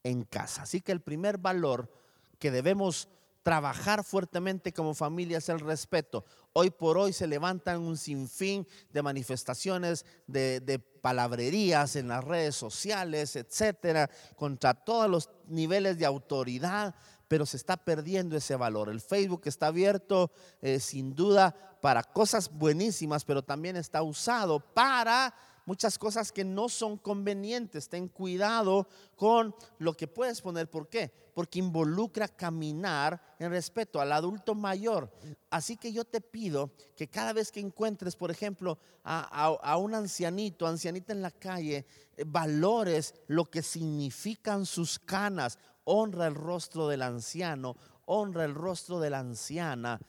En 0.03 0.23
casa. 0.23 0.63
Así 0.63 0.81
que 0.81 0.91
el 0.91 1.01
primer 1.01 1.37
valor 1.37 1.91
que 2.39 2.51
debemos 2.51 3.07
trabajar 3.43 4.03
fuertemente 4.03 4.73
como 4.73 4.95
familia 4.95 5.37
es 5.37 5.49
el 5.49 5.59
respeto. 5.59 6.25
Hoy 6.53 6.71
por 6.71 6.97
hoy 6.97 7.13
se 7.13 7.27
levantan 7.27 7.81
un 7.81 7.97
sinfín 7.97 8.65
de 8.91 9.03
manifestaciones, 9.03 10.05
de, 10.25 10.79
palabrerías 11.01 11.97
en 11.97 12.07
las 12.07 12.23
redes 12.23 12.55
sociales, 12.55 13.35
etcétera, 13.35 14.09
contra 14.37 14.73
todos 14.73 15.09
los 15.09 15.29
niveles 15.47 15.97
de 15.97 16.05
autoridad, 16.05 16.95
pero 17.27 17.45
se 17.45 17.57
está 17.57 17.75
perdiendo 17.75 18.37
ese 18.37 18.55
valor. 18.55 18.89
El 18.89 19.01
Facebook 19.01 19.41
está 19.45 19.67
abierto 19.67 20.31
eh, 20.61 20.79
sin 20.79 21.13
duda 21.13 21.53
para 21.81 22.03
cosas 22.03 22.49
buenísimas, 22.49 23.25
pero 23.25 23.43
también 23.43 23.75
está 23.75 24.01
usado 24.01 24.61
para 24.61 25.33
muchas 25.65 25.97
cosas 25.97 26.31
que 26.31 26.43
no 26.43 26.69
son 26.69 26.97
convenientes. 26.97 27.89
Ten 27.89 28.07
cuidado 28.07 28.87
con 29.15 29.55
lo 29.79 29.93
que 29.93 30.07
puedes 30.07 30.41
poner. 30.41 30.69
¿Por 30.69 30.87
qué? 30.87 31.11
Porque 31.33 31.59
involucra 31.59 32.27
caminar 32.27 33.21
en 33.39 33.51
respeto 33.51 33.99
al 33.99 34.11
adulto 34.11 34.55
mayor. 34.55 35.11
Así 35.49 35.77
que 35.77 35.91
yo 35.91 36.05
te 36.05 36.21
pido 36.21 36.71
que 36.95 37.07
cada 37.07 37.33
vez 37.33 37.51
que 37.51 37.59
encuentres, 37.59 38.15
por 38.15 38.31
ejemplo, 38.31 38.77
a, 39.03 39.77
un 39.77 39.95
ancianito, 39.95 40.67
ancianita 40.67 41.13
en 41.13 41.21
la 41.21 41.31
calle, 41.31 41.85
eh, 42.15 42.23
valores 42.25 43.15
lo 43.27 43.45
que 43.45 43.61
significan 43.61 44.65
sus 44.65 44.99
canas. 44.99 45.57
Honra 45.85 46.27
el 46.27 46.35
rostro 46.35 46.87
del 46.87 47.01
anciano, 47.01 47.75
honra 48.05 48.45
el 48.45 48.55
rostro 48.55 48.99
de 48.99 49.09
la 49.09 49.19
anciana 49.19 49.99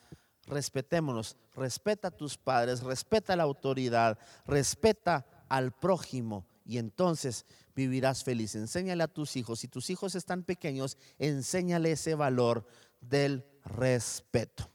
respetémonos, 0.47 1.37
respeta 1.55 2.09
a 2.09 2.11
tus 2.11 2.37
padres, 2.37 2.83
respeta 2.83 3.35
la 3.35 3.43
autoridad, 3.43 4.17
respeta 4.45 5.25
al 5.49 5.71
prójimo 5.71 6.45
y 6.65 6.77
entonces 6.77 7.45
vivirás 7.75 8.23
feliz. 8.23 8.55
Enséñale 8.55 9.03
a 9.03 9.07
tus 9.07 9.35
hijos, 9.35 9.59
si 9.59 9.67
tus 9.67 9.89
hijos 9.89 10.15
están 10.15 10.43
pequeños, 10.43 10.97
enséñale 11.19 11.91
ese 11.91 12.15
valor 12.15 12.65
del 13.01 13.45
respeto. 13.63 14.69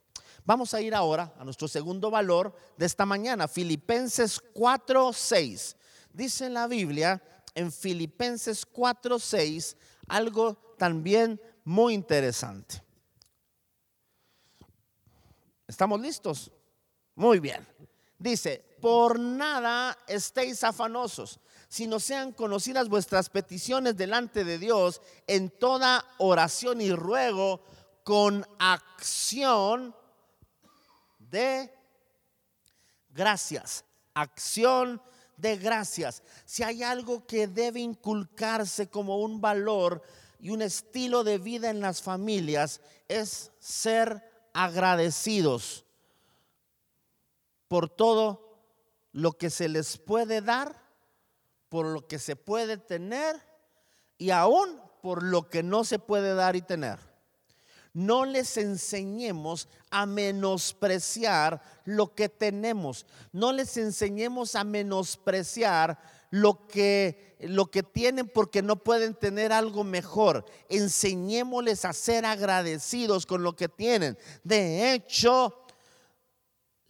Vamos 0.44 0.74
a 0.74 0.80
ir 0.80 0.94
ahora 0.94 1.34
a 1.38 1.44
nuestro 1.44 1.68
segundo 1.68 2.10
valor 2.10 2.54
de 2.76 2.86
esta 2.86 3.06
mañana, 3.06 3.48
Filipenses 3.48 4.40
4:6. 4.54 5.76
Dice 6.12 6.46
en 6.46 6.54
la 6.54 6.66
Biblia, 6.66 7.22
en 7.54 7.70
Filipenses 7.70 8.66
4:6, 8.66 9.76
algo 10.08 10.74
también 10.78 11.40
muy 11.64 11.94
interesante. 11.94 12.82
¿Estamos 15.66 16.00
listos? 16.00 16.50
Muy 17.14 17.38
bien. 17.38 17.66
Dice, 18.18 18.64
por 18.80 19.18
nada 19.18 19.96
estéis 20.06 20.64
afanosos, 20.64 21.40
sino 21.68 22.00
sean 22.00 22.32
conocidas 22.32 22.88
vuestras 22.88 23.28
peticiones 23.28 23.96
delante 23.96 24.44
de 24.44 24.58
Dios 24.58 25.00
en 25.26 25.50
toda 25.50 26.04
oración 26.18 26.80
y 26.80 26.92
ruego 26.92 27.62
con 28.02 28.46
acción 28.58 29.94
de 31.18 31.72
gracias. 33.10 33.84
Acción 34.14 35.00
de 35.36 35.56
gracias. 35.56 36.22
Si 36.44 36.62
hay 36.62 36.82
algo 36.82 37.26
que 37.26 37.46
debe 37.46 37.80
inculcarse 37.80 38.88
como 38.88 39.18
un 39.18 39.40
valor 39.40 40.02
y 40.40 40.50
un 40.50 40.62
estilo 40.62 41.22
de 41.24 41.38
vida 41.38 41.70
en 41.70 41.80
las 41.80 42.02
familias, 42.02 42.80
es 43.08 43.52
ser 43.58 44.22
agradecidos 44.52 45.84
por 47.68 47.88
todo 47.88 48.49
lo 49.12 49.32
que 49.32 49.50
se 49.50 49.68
les 49.68 49.98
puede 49.98 50.40
dar, 50.40 50.80
por 51.68 51.86
lo 51.86 52.06
que 52.06 52.18
se 52.18 52.36
puede 52.36 52.76
tener 52.76 53.40
y 54.18 54.30
aún 54.30 54.80
por 55.02 55.22
lo 55.22 55.48
que 55.48 55.62
no 55.62 55.84
se 55.84 55.98
puede 55.98 56.34
dar 56.34 56.56
y 56.56 56.62
tener. 56.62 56.98
No 57.92 58.24
les 58.24 58.56
enseñemos 58.56 59.68
a 59.90 60.06
menospreciar 60.06 61.60
lo 61.84 62.14
que 62.14 62.28
tenemos. 62.28 63.04
No 63.32 63.52
les 63.52 63.76
enseñemos 63.76 64.54
a 64.54 64.62
menospreciar 64.62 65.98
lo 66.30 66.68
que, 66.68 67.36
lo 67.40 67.70
que 67.70 67.82
tienen 67.82 68.28
porque 68.28 68.62
no 68.62 68.76
pueden 68.76 69.14
tener 69.14 69.52
algo 69.52 69.82
mejor. 69.82 70.44
Enseñémosles 70.68 71.84
a 71.84 71.92
ser 71.92 72.24
agradecidos 72.24 73.26
con 73.26 73.42
lo 73.42 73.56
que 73.56 73.68
tienen. 73.68 74.16
De 74.44 74.92
hecho, 74.92 75.59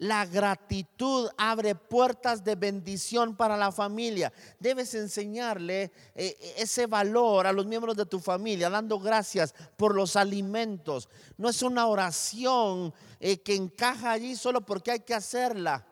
la 0.00 0.24
gratitud 0.24 1.28
abre 1.36 1.74
puertas 1.74 2.42
de 2.42 2.54
bendición 2.54 3.36
para 3.36 3.56
la 3.56 3.70
familia. 3.70 4.32
Debes 4.58 4.94
enseñarle 4.94 5.92
eh, 6.14 6.54
ese 6.56 6.86
valor 6.86 7.46
a 7.46 7.52
los 7.52 7.66
miembros 7.66 7.96
de 7.96 8.06
tu 8.06 8.18
familia, 8.18 8.70
dando 8.70 8.98
gracias 8.98 9.54
por 9.76 9.94
los 9.94 10.16
alimentos. 10.16 11.08
No 11.36 11.50
es 11.50 11.60
una 11.60 11.86
oración 11.86 12.94
eh, 13.20 13.42
que 13.42 13.54
encaja 13.54 14.12
allí 14.12 14.36
solo 14.36 14.62
porque 14.62 14.90
hay 14.90 15.00
que 15.00 15.14
hacerla. 15.14 15.86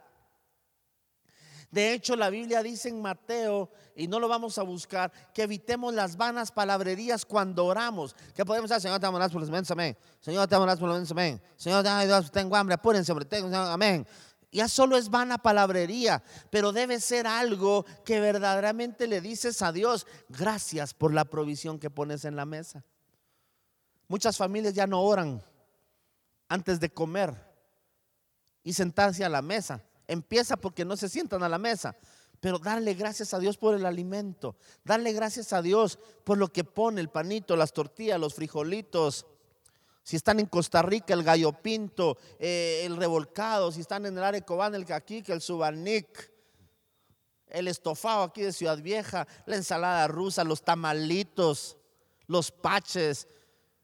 De 1.70 1.92
hecho, 1.92 2.16
la 2.16 2.30
Biblia 2.30 2.62
dice 2.62 2.88
en 2.88 3.02
Mateo, 3.02 3.70
y 3.94 4.08
no 4.08 4.18
lo 4.18 4.28
vamos 4.28 4.56
a 4.56 4.62
buscar, 4.62 5.12
que 5.34 5.42
evitemos 5.42 5.92
las 5.92 6.16
vanas 6.16 6.50
palabrerías 6.50 7.26
cuando 7.26 7.66
oramos. 7.66 8.16
Que 8.34 8.44
podemos 8.44 8.70
decir, 8.70 8.82
Señor, 8.82 9.00
te 9.00 9.06
amo 9.06 9.18
por 9.18 9.40
los 9.40 9.50
menos, 9.50 9.70
amén. 9.70 9.96
Señor, 10.20 10.48
te 10.48 10.54
amo 10.54 10.66
por 10.66 10.88
los 10.88 10.94
menos, 10.94 11.10
amén. 11.10 11.42
Señor, 11.56 12.30
tengo 12.30 12.56
hambre, 12.56 12.74
apúrense, 12.74 13.12
hombre, 13.12 13.26
tengo, 13.26 13.54
amén. 13.54 14.06
Ya 14.50 14.66
solo 14.66 14.96
es 14.96 15.10
vana 15.10 15.36
palabrería, 15.36 16.22
pero 16.50 16.72
debe 16.72 17.00
ser 17.00 17.26
algo 17.26 17.84
que 18.02 18.18
verdaderamente 18.18 19.06
le 19.06 19.20
dices 19.20 19.60
a 19.60 19.72
Dios, 19.72 20.06
gracias 20.30 20.94
por 20.94 21.12
la 21.12 21.26
provisión 21.26 21.78
que 21.78 21.90
pones 21.90 22.24
en 22.24 22.34
la 22.34 22.46
mesa. 22.46 22.82
Muchas 24.06 24.38
familias 24.38 24.72
ya 24.72 24.86
no 24.86 25.02
oran 25.02 25.42
antes 26.48 26.80
de 26.80 26.88
comer 26.88 27.34
y 28.62 28.72
sentarse 28.72 29.22
a 29.22 29.28
la 29.28 29.42
mesa 29.42 29.82
empieza 30.08 30.56
porque 30.56 30.84
no 30.84 30.96
se 30.96 31.08
sientan 31.08 31.42
a 31.44 31.48
la 31.48 31.58
mesa. 31.58 31.94
Pero 32.40 32.58
darle 32.58 32.94
gracias 32.94 33.34
a 33.34 33.38
Dios 33.38 33.56
por 33.56 33.74
el 33.74 33.84
alimento. 33.84 34.56
Darle 34.84 35.12
gracias 35.12 35.52
a 35.52 35.62
Dios 35.62 35.98
por 36.24 36.38
lo 36.38 36.52
que 36.52 36.64
pone 36.64 37.00
el 37.00 37.10
panito, 37.10 37.56
las 37.56 37.72
tortillas, 37.72 38.18
los 38.18 38.34
frijolitos. 38.34 39.26
Si 40.02 40.16
están 40.16 40.40
en 40.40 40.46
Costa 40.46 40.80
Rica, 40.82 41.14
el 41.14 41.24
gallo 41.24 41.52
pinto, 41.52 42.16
eh, 42.38 42.82
el 42.84 42.96
revolcado. 42.96 43.70
Si 43.70 43.80
están 43.80 44.06
en 44.06 44.16
el 44.16 44.24
Arecobán, 44.24 44.74
el 44.74 44.86
caquique, 44.86 45.32
el 45.32 45.42
subanic. 45.42 46.32
El 47.48 47.66
estofado 47.66 48.24
aquí 48.24 48.42
de 48.42 48.52
Ciudad 48.52 48.78
Vieja, 48.78 49.26
la 49.46 49.56
ensalada 49.56 50.06
rusa, 50.06 50.44
los 50.44 50.62
tamalitos, 50.62 51.78
los 52.26 52.52
paches, 52.52 53.26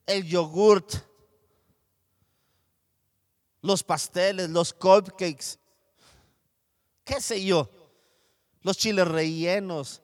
el 0.06 0.24
yogurt, 0.24 0.92
los 3.62 3.82
pasteles, 3.82 4.50
los 4.50 4.74
cupcakes 4.74 5.58
qué 7.04 7.20
sé 7.20 7.44
yo, 7.44 7.68
los 8.62 8.76
chiles 8.76 9.06
rellenos, 9.06 10.02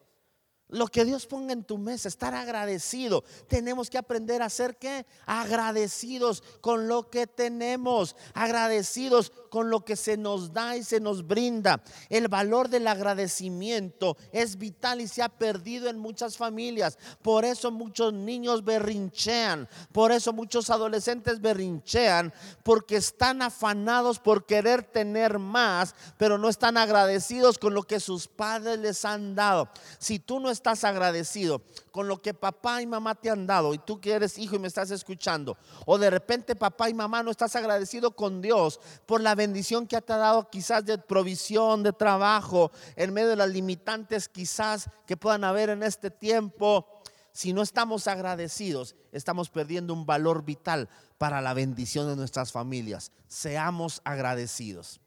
lo 0.70 0.86
que 0.88 1.04
Dios 1.04 1.26
ponga 1.26 1.52
en 1.52 1.64
tu 1.64 1.78
mesa, 1.78 2.08
estar 2.08 2.34
agradecido. 2.34 3.24
Tenemos 3.48 3.90
que 3.90 3.98
aprender 3.98 4.42
a 4.42 4.48
ser 4.48 4.76
qué? 4.76 5.06
Agradecidos 5.26 6.42
con 6.60 6.88
lo 6.88 7.10
que 7.10 7.26
tenemos, 7.26 8.16
agradecidos 8.34 9.32
con 9.50 9.70
lo 9.70 9.84
que 9.84 9.96
se 9.96 10.16
nos 10.16 10.52
da 10.52 10.76
y 10.76 10.82
se 10.82 11.00
nos 11.00 11.26
brinda. 11.26 11.82
El 12.08 12.28
valor 12.28 12.68
del 12.68 12.86
agradecimiento 12.86 14.16
es 14.32 14.56
vital 14.56 15.00
y 15.00 15.08
se 15.08 15.22
ha 15.22 15.28
perdido 15.28 15.88
en 15.88 15.98
muchas 15.98 16.36
familias. 16.36 16.98
Por 17.22 17.44
eso 17.44 17.70
muchos 17.70 18.12
niños 18.12 18.64
berrinchean, 18.64 19.68
por 19.92 20.12
eso 20.12 20.32
muchos 20.32 20.70
adolescentes 20.70 21.40
berrinchean, 21.40 22.32
porque 22.62 22.96
están 22.96 23.42
afanados 23.42 24.18
por 24.18 24.46
querer 24.46 24.84
tener 24.84 25.38
más, 25.38 25.94
pero 26.16 26.38
no 26.38 26.48
están 26.48 26.76
agradecidos 26.76 27.58
con 27.58 27.74
lo 27.74 27.82
que 27.82 28.00
sus 28.00 28.28
padres 28.28 28.78
les 28.78 29.04
han 29.04 29.34
dado. 29.34 29.68
Si 29.98 30.18
tú 30.18 30.40
no 30.40 30.50
agradecido 30.84 31.62
con 31.90 32.08
lo 32.08 32.22
que 32.22 32.34
papá 32.34 32.82
y 32.82 32.86
mamá 32.86 33.14
te 33.14 33.30
han 33.30 33.46
dado 33.46 33.74
y 33.74 33.78
tú 33.78 34.00
que 34.00 34.12
eres 34.12 34.38
hijo 34.38 34.56
y 34.56 34.58
me 34.58 34.68
estás 34.68 34.90
escuchando, 34.90 35.56
o 35.86 35.98
de 35.98 36.10
repente 36.10 36.54
papá 36.54 36.88
y 36.88 36.94
mamá 36.94 37.22
no 37.22 37.30
estás 37.30 37.56
agradecido 37.56 38.12
con 38.12 38.40
Dios 38.40 38.80
por 39.06 39.20
la 39.20 39.34
bendición 39.34 39.86
que 39.86 40.00
te 40.00 40.12
ha 40.12 40.18
dado 40.18 40.48
quizás 40.50 40.84
de 40.84 40.98
provisión, 40.98 41.82
de 41.82 41.92
trabajo, 41.92 42.70
en 42.96 43.12
medio 43.12 43.28
de 43.28 43.36
las 43.36 43.50
limitantes 43.50 44.28
quizás 44.28 44.88
que 45.06 45.16
puedan 45.16 45.44
haber 45.44 45.70
en 45.70 45.82
este 45.82 46.10
tiempo, 46.10 46.86
si 47.32 47.52
no 47.52 47.62
estamos 47.62 48.06
agradecidos, 48.06 48.96
estamos 49.12 49.50
perdiendo 49.50 49.94
un 49.94 50.06
valor 50.06 50.44
vital 50.44 50.88
para 51.18 51.40
la 51.40 51.54
bendición 51.54 52.08
de 52.08 52.16
nuestras 52.16 52.52
familias. 52.52 53.12
Seamos 53.28 54.00
agradecidos. 54.04 55.00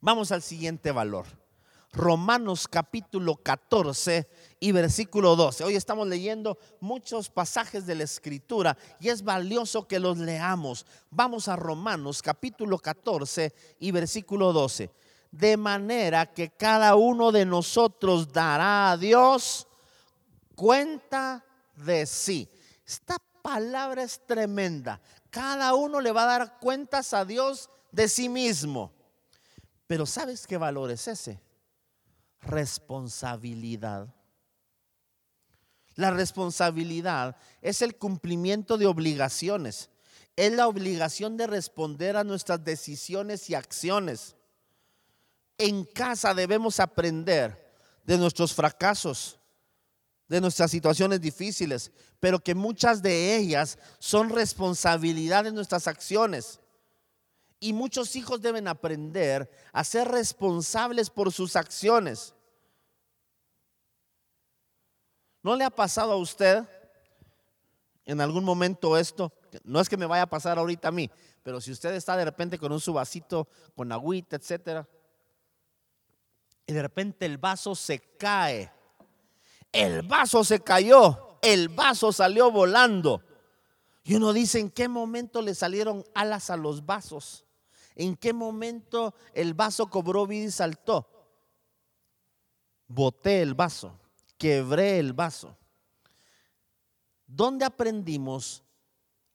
Vamos 0.00 0.32
al 0.32 0.42
siguiente 0.42 0.90
valor. 0.90 1.41
Romanos 1.94 2.68
capítulo 2.68 3.36
14 3.36 4.26
y 4.60 4.72
versículo 4.72 5.36
12. 5.36 5.64
Hoy 5.64 5.76
estamos 5.76 6.08
leyendo 6.08 6.58
muchos 6.80 7.28
pasajes 7.28 7.84
de 7.84 7.94
la 7.94 8.04
escritura 8.04 8.78
y 8.98 9.10
es 9.10 9.22
valioso 9.22 9.86
que 9.86 10.00
los 10.00 10.16
leamos. 10.16 10.86
Vamos 11.10 11.48
a 11.48 11.56
Romanos 11.56 12.22
capítulo 12.22 12.78
14 12.78 13.52
y 13.78 13.90
versículo 13.90 14.54
12. 14.54 14.90
De 15.30 15.58
manera 15.58 16.32
que 16.32 16.48
cada 16.48 16.94
uno 16.94 17.30
de 17.30 17.44
nosotros 17.44 18.32
dará 18.32 18.92
a 18.92 18.96
Dios 18.96 19.66
cuenta 20.54 21.44
de 21.76 22.06
sí. 22.06 22.48
Esta 22.86 23.18
palabra 23.42 24.02
es 24.02 24.18
tremenda. 24.26 24.98
Cada 25.28 25.74
uno 25.74 26.00
le 26.00 26.10
va 26.10 26.22
a 26.22 26.38
dar 26.38 26.58
cuentas 26.58 27.12
a 27.12 27.26
Dios 27.26 27.68
de 27.90 28.08
sí 28.08 28.30
mismo. 28.30 28.90
Pero 29.86 30.06
¿sabes 30.06 30.46
qué 30.46 30.56
valor 30.56 30.90
es 30.90 31.06
ese? 31.06 31.51
Responsabilidad. 32.42 34.14
La 35.94 36.10
responsabilidad 36.10 37.36
es 37.60 37.82
el 37.82 37.96
cumplimiento 37.96 38.78
de 38.78 38.86
obligaciones. 38.86 39.90
Es 40.36 40.52
la 40.52 40.66
obligación 40.66 41.36
de 41.36 41.46
responder 41.46 42.16
a 42.16 42.24
nuestras 42.24 42.64
decisiones 42.64 43.50
y 43.50 43.54
acciones. 43.54 44.34
En 45.58 45.84
casa 45.84 46.34
debemos 46.34 46.80
aprender 46.80 47.74
de 48.04 48.16
nuestros 48.16 48.54
fracasos, 48.54 49.38
de 50.28 50.40
nuestras 50.40 50.70
situaciones 50.70 51.20
difíciles, 51.20 51.92
pero 52.18 52.40
que 52.40 52.54
muchas 52.54 53.02
de 53.02 53.36
ellas 53.36 53.78
son 53.98 54.30
responsabilidad 54.30 55.44
de 55.44 55.52
nuestras 55.52 55.86
acciones. 55.86 56.58
Y 57.62 57.72
muchos 57.72 58.16
hijos 58.16 58.42
deben 58.42 58.66
aprender 58.66 59.48
a 59.72 59.84
ser 59.84 60.08
responsables 60.08 61.10
por 61.10 61.30
sus 61.30 61.54
acciones. 61.54 62.34
¿No 65.44 65.54
le 65.54 65.62
ha 65.62 65.70
pasado 65.70 66.10
a 66.10 66.16
usted 66.16 66.64
en 68.04 68.20
algún 68.20 68.42
momento 68.42 68.98
esto? 68.98 69.32
No 69.62 69.78
es 69.78 69.88
que 69.88 69.96
me 69.96 70.06
vaya 70.06 70.22
a 70.24 70.28
pasar 70.28 70.58
ahorita 70.58 70.88
a 70.88 70.90
mí, 70.90 71.08
pero 71.44 71.60
si 71.60 71.70
usted 71.70 71.94
está 71.94 72.16
de 72.16 72.24
repente 72.24 72.58
con 72.58 72.72
un 72.72 72.80
su 72.80 72.94
vasito, 72.94 73.46
con 73.76 73.92
agüita, 73.92 74.34
etcétera, 74.34 74.88
y 76.66 76.72
de 76.72 76.82
repente 76.82 77.26
el 77.26 77.38
vaso 77.38 77.76
se 77.76 78.00
cae, 78.18 78.72
el 79.70 80.02
vaso 80.02 80.42
se 80.42 80.58
cayó, 80.58 81.38
el 81.40 81.68
vaso 81.68 82.10
salió 82.10 82.50
volando. 82.50 83.22
Y 84.02 84.16
uno 84.16 84.32
dice, 84.32 84.58
¿en 84.58 84.68
qué 84.68 84.88
momento 84.88 85.40
le 85.42 85.54
salieron 85.54 86.04
alas 86.12 86.50
a 86.50 86.56
los 86.56 86.84
vasos? 86.84 87.46
¿En 87.94 88.16
qué 88.16 88.32
momento 88.32 89.14
el 89.34 89.54
vaso 89.54 89.88
cobró 89.88 90.26
vida 90.26 90.46
y 90.46 90.50
saltó? 90.50 91.08
Boté 92.88 93.42
el 93.42 93.54
vaso, 93.54 93.98
quebré 94.38 94.98
el 94.98 95.12
vaso. 95.12 95.56
¿Dónde 97.26 97.64
aprendimos 97.64 98.64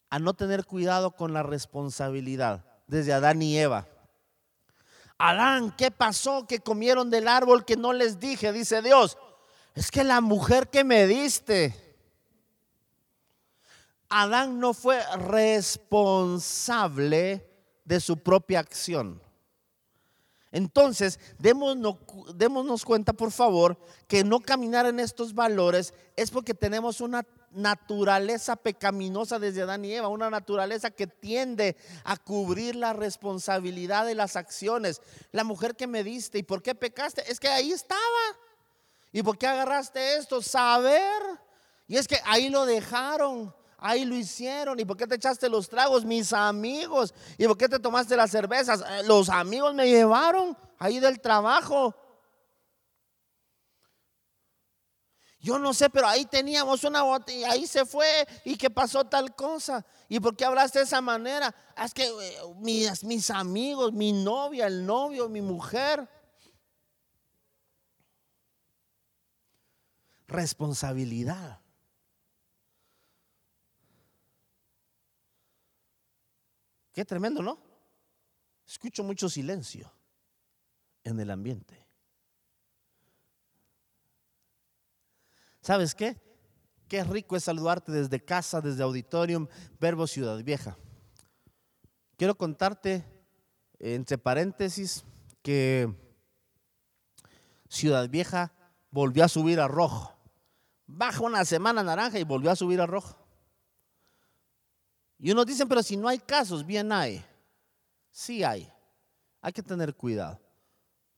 a 0.09 0.19
no 0.19 0.33
tener 0.33 0.65
cuidado 0.65 1.11
con 1.11 1.33
la 1.33 1.43
responsabilidad? 1.43 2.65
Desde 2.87 3.13
Adán 3.13 3.41
y 3.41 3.57
Eva. 3.57 3.87
Adán, 5.17 5.73
¿qué 5.75 5.89
pasó? 5.89 6.45
Que 6.45 6.59
comieron 6.59 7.09
del 7.09 7.27
árbol 7.27 7.65
que 7.65 7.75
no 7.75 7.93
les 7.93 8.19
dije, 8.19 8.53
dice 8.53 8.81
Dios. 8.81 9.17
Es 9.73 9.91
que 9.91 10.03
la 10.03 10.21
mujer 10.21 10.69
que 10.69 10.83
me 10.83 11.07
diste, 11.07 11.75
Adán 14.09 14.59
no 14.59 14.73
fue 14.73 15.01
responsable 15.17 17.56
de 17.87 18.01
su 18.01 18.17
propia 18.17 18.59
acción. 18.59 19.21
Entonces, 20.51 21.19
démonos, 21.39 22.85
cuenta, 22.85 23.13
por 23.13 23.31
favor, 23.31 23.77
que 24.07 24.23
no 24.23 24.39
caminar 24.39 24.85
en 24.85 24.99
estos 24.99 25.33
valores 25.33 25.93
es 26.15 26.31
porque 26.31 26.53
tenemos 26.53 26.99
una 27.01 27.25
naturaleza 27.51 28.57
pecaminosa 28.57 29.39
desde 29.39 29.61
Adán 29.61 29.85
y 29.85 29.93
Eva, 29.93 30.09
una 30.09 30.29
naturaleza 30.29 30.91
que 30.91 31.07
tiende 31.07 31.77
a 32.03 32.17
cubrir 32.17 32.75
la 32.75 32.93
responsabilidad 32.93 34.05
de 34.05 34.15
las 34.15 34.35
acciones. 34.35 35.01
La 35.31 35.43
mujer 35.43 35.75
que 35.75 35.87
me 35.87 36.03
diste, 36.03 36.39
¿y 36.39 36.43
por 36.43 36.61
qué 36.61 36.75
pecaste? 36.75 37.29
Es 37.31 37.39
que 37.39 37.47
ahí 37.47 37.71
estaba. 37.71 38.01
¿Y 39.13 39.23
por 39.23 39.37
qué 39.37 39.47
agarraste 39.47 40.17
esto? 40.17 40.41
Saber. 40.41 41.21
Y 41.87 41.95
es 41.97 42.07
que 42.07 42.19
ahí 42.25 42.49
lo 42.49 42.65
dejaron. 42.65 43.53
Ahí 43.77 44.05
lo 44.05 44.15
hicieron. 44.15 44.79
¿Y 44.79 44.85
por 44.85 44.97
qué 44.97 45.05
te 45.05 45.15
echaste 45.15 45.49
los 45.49 45.69
tragos? 45.69 46.03
Mis 46.03 46.33
amigos. 46.33 47.13
¿Y 47.37 47.45
por 47.45 47.57
qué 47.57 47.69
te 47.69 47.79
tomaste 47.79 48.15
las 48.15 48.31
cervezas? 48.31 48.81
Eh, 48.81 49.03
los 49.03 49.29
amigos 49.29 49.73
me 49.75 49.87
llevaron 49.87 50.57
ahí 50.79 50.99
del 50.99 51.19
trabajo. 51.21 51.95
Yo 55.39 55.59
no 55.59 55.73
sé, 55.73 55.89
pero 55.89 56.07
ahí 56.07 56.25
teníamos 56.25 56.83
una 56.83 57.03
botella, 57.03 57.51
ahí 57.51 57.67
se 57.67 57.85
fue 57.85 58.27
y 58.43 58.57
que 58.57 58.69
pasó 58.69 59.05
tal 59.05 59.35
cosa. 59.35 59.85
¿Y 60.09 60.19
por 60.19 60.35
qué 60.35 60.43
hablaste 60.43 60.79
de 60.79 60.85
esa 60.85 60.99
manera? 60.99 61.53
Es 61.81 61.93
que 61.93 62.05
eh, 62.05 62.37
mis 63.03 63.29
amigos, 63.29 63.93
mi 63.93 64.11
novia, 64.11 64.65
el 64.65 64.85
novio, 64.85 65.29
mi 65.29 65.41
mujer. 65.41 66.09
Responsabilidad. 70.27 71.61
Qué 76.97 77.05
tremendo, 77.05 77.43
¿no? 77.43 77.59
Escucho 78.65 79.03
mucho 79.03 79.29
silencio 79.29 79.93
en 81.03 81.19
el 81.19 81.29
ambiente. 81.29 81.85
¿Sabes 85.61 85.93
qué? 85.93 86.19
Qué 86.87 87.03
rico 87.03 87.35
es 87.35 87.43
saludarte 87.43 87.91
desde 87.91 88.25
casa, 88.25 88.61
desde 88.61 88.81
Auditorium, 88.81 89.47
Verbo 89.79 90.07
Ciudad 90.07 90.43
Vieja. 90.43 90.75
Quiero 92.15 92.35
contarte, 92.35 93.05
entre 93.77 94.17
paréntesis, 94.17 95.05
que 95.43 95.93
Ciudad 97.69 98.09
Vieja 98.09 98.51
volvió 98.89 99.23
a 99.23 99.29
subir 99.29 99.59
a 99.59 99.67
rojo. 99.67 100.17
Baja 100.87 101.21
una 101.21 101.45
semana 101.45 101.83
naranja 101.83 102.17
y 102.17 102.23
volvió 102.23 102.49
a 102.49 102.55
subir 102.55 102.81
a 102.81 102.87
rojo. 102.87 103.26
Y 105.19 105.31
unos 105.31 105.45
dicen, 105.45 105.67
pero 105.67 105.81
si 105.81 105.97
no 105.97 106.07
hay 106.07 106.19
casos, 106.19 106.65
bien 106.65 106.91
hay. 106.91 107.23
Sí 108.11 108.43
hay. 108.43 108.71
Hay 109.41 109.53
que 109.53 109.63
tener 109.63 109.95
cuidado. 109.95 110.39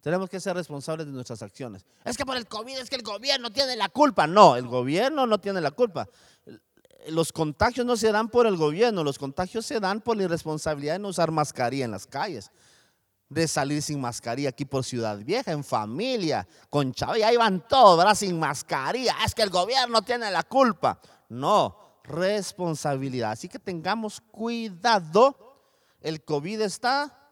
Tenemos 0.02 0.30
que 0.30 0.40
ser 0.40 0.56
responsables 0.56 1.08
de 1.08 1.12
nuestras 1.12 1.42
acciones. 1.42 1.86
Es 2.06 2.16
que 2.16 2.26
por 2.26 2.38
el 2.38 2.48
COVID 2.48 2.78
es 2.78 2.90
que 2.90 2.96
el 2.96 3.04
gobierno 3.04 3.52
tiene 3.52 3.76
la 3.76 3.90
culpa. 3.90 4.28
No, 4.28 4.56
el 4.56 4.68
gobierno 4.68 5.26
no 5.26 5.40
tiene 5.40 5.60
la 5.60 5.72
culpa. 5.72 6.08
Los 7.10 7.34
contagios 7.34 7.86
no 7.86 7.98
se 7.98 8.12
dan 8.12 8.30
por 8.30 8.46
el 8.46 8.56
gobierno, 8.56 9.04
los 9.04 9.18
contagios 9.18 9.66
se 9.66 9.80
dan 9.80 10.02
por 10.02 10.18
la 10.18 10.24
irresponsabilidad 10.24 10.94
de 10.94 11.00
no 11.00 11.10
usar 11.10 11.32
mascarilla 11.32 11.86
en 11.86 11.92
las 11.92 12.06
calles, 12.06 12.52
de 13.30 13.48
salir 13.48 13.82
sin 13.82 14.02
mascarilla 14.02 14.50
aquí 14.50 14.66
por 14.66 14.84
Ciudad 14.84 15.18
Vieja, 15.18 15.52
en 15.52 15.64
familia, 15.64 16.48
con 16.70 16.94
chavo, 16.94 17.16
y 17.16 17.22
ahí 17.22 17.38
van 17.38 17.66
todos, 17.68 17.98
¿verdad? 17.98 18.16
Sin 18.16 18.38
mascarilla. 18.38 19.16
Es 19.26 19.34
que 19.34 19.44
el 19.44 19.50
gobierno 19.50 20.02
tiene 20.02 20.30
la 20.30 20.44
culpa. 20.44 21.00
No, 21.30 21.89
responsabilidad. 22.10 23.32
Así 23.32 23.48
que 23.48 23.60
tengamos 23.60 24.20
cuidado. 24.20 25.36
El 26.02 26.24
COVID 26.24 26.62
está 26.62 27.32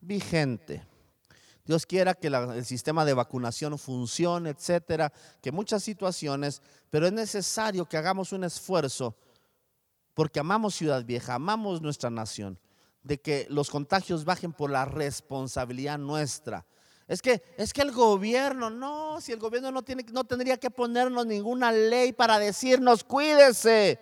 vigente. 0.00 0.86
Dios 1.66 1.86
quiera 1.86 2.14
que 2.14 2.28
el 2.28 2.64
sistema 2.64 3.04
de 3.04 3.14
vacunación 3.14 3.78
funcione, 3.78 4.50
etcétera, 4.50 5.12
que 5.40 5.50
muchas 5.50 5.82
situaciones, 5.82 6.60
pero 6.90 7.06
es 7.06 7.12
necesario 7.12 7.86
que 7.86 7.96
hagamos 7.96 8.32
un 8.32 8.44
esfuerzo 8.44 9.16
porque 10.14 10.40
amamos 10.40 10.76
Ciudad 10.76 11.04
Vieja, 11.04 11.34
amamos 11.34 11.82
nuestra 11.82 12.08
nación, 12.08 12.58
de 13.02 13.20
que 13.20 13.46
los 13.50 13.68
contagios 13.68 14.24
bajen 14.24 14.52
por 14.52 14.70
la 14.70 14.84
responsabilidad 14.84 15.98
nuestra. 15.98 16.64
Es 17.06 17.20
que, 17.20 17.42
es 17.58 17.72
que 17.72 17.82
el 17.82 17.92
gobierno, 17.92 18.70
no, 18.70 19.20
si 19.20 19.32
el 19.32 19.38
gobierno 19.38 19.70
no, 19.70 19.82
tiene, 19.82 20.04
no 20.10 20.24
tendría 20.24 20.56
que 20.56 20.70
ponernos 20.70 21.26
ninguna 21.26 21.70
ley 21.70 22.12
para 22.12 22.38
decirnos, 22.38 23.04
cuídese. 23.04 24.00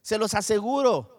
Se 0.00 0.16
los 0.16 0.32
aseguro. 0.34 1.18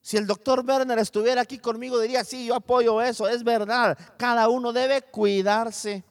Si 0.00 0.16
el 0.16 0.26
doctor 0.26 0.64
Werner 0.66 0.98
estuviera 0.98 1.42
aquí 1.42 1.58
conmigo, 1.58 2.00
diría, 2.00 2.24
sí, 2.24 2.46
yo 2.46 2.56
apoyo 2.56 3.00
eso, 3.00 3.28
es 3.28 3.44
verdad. 3.44 3.96
Cada 4.16 4.48
uno 4.48 4.72
debe 4.72 5.02
cuidarse. 5.02 6.04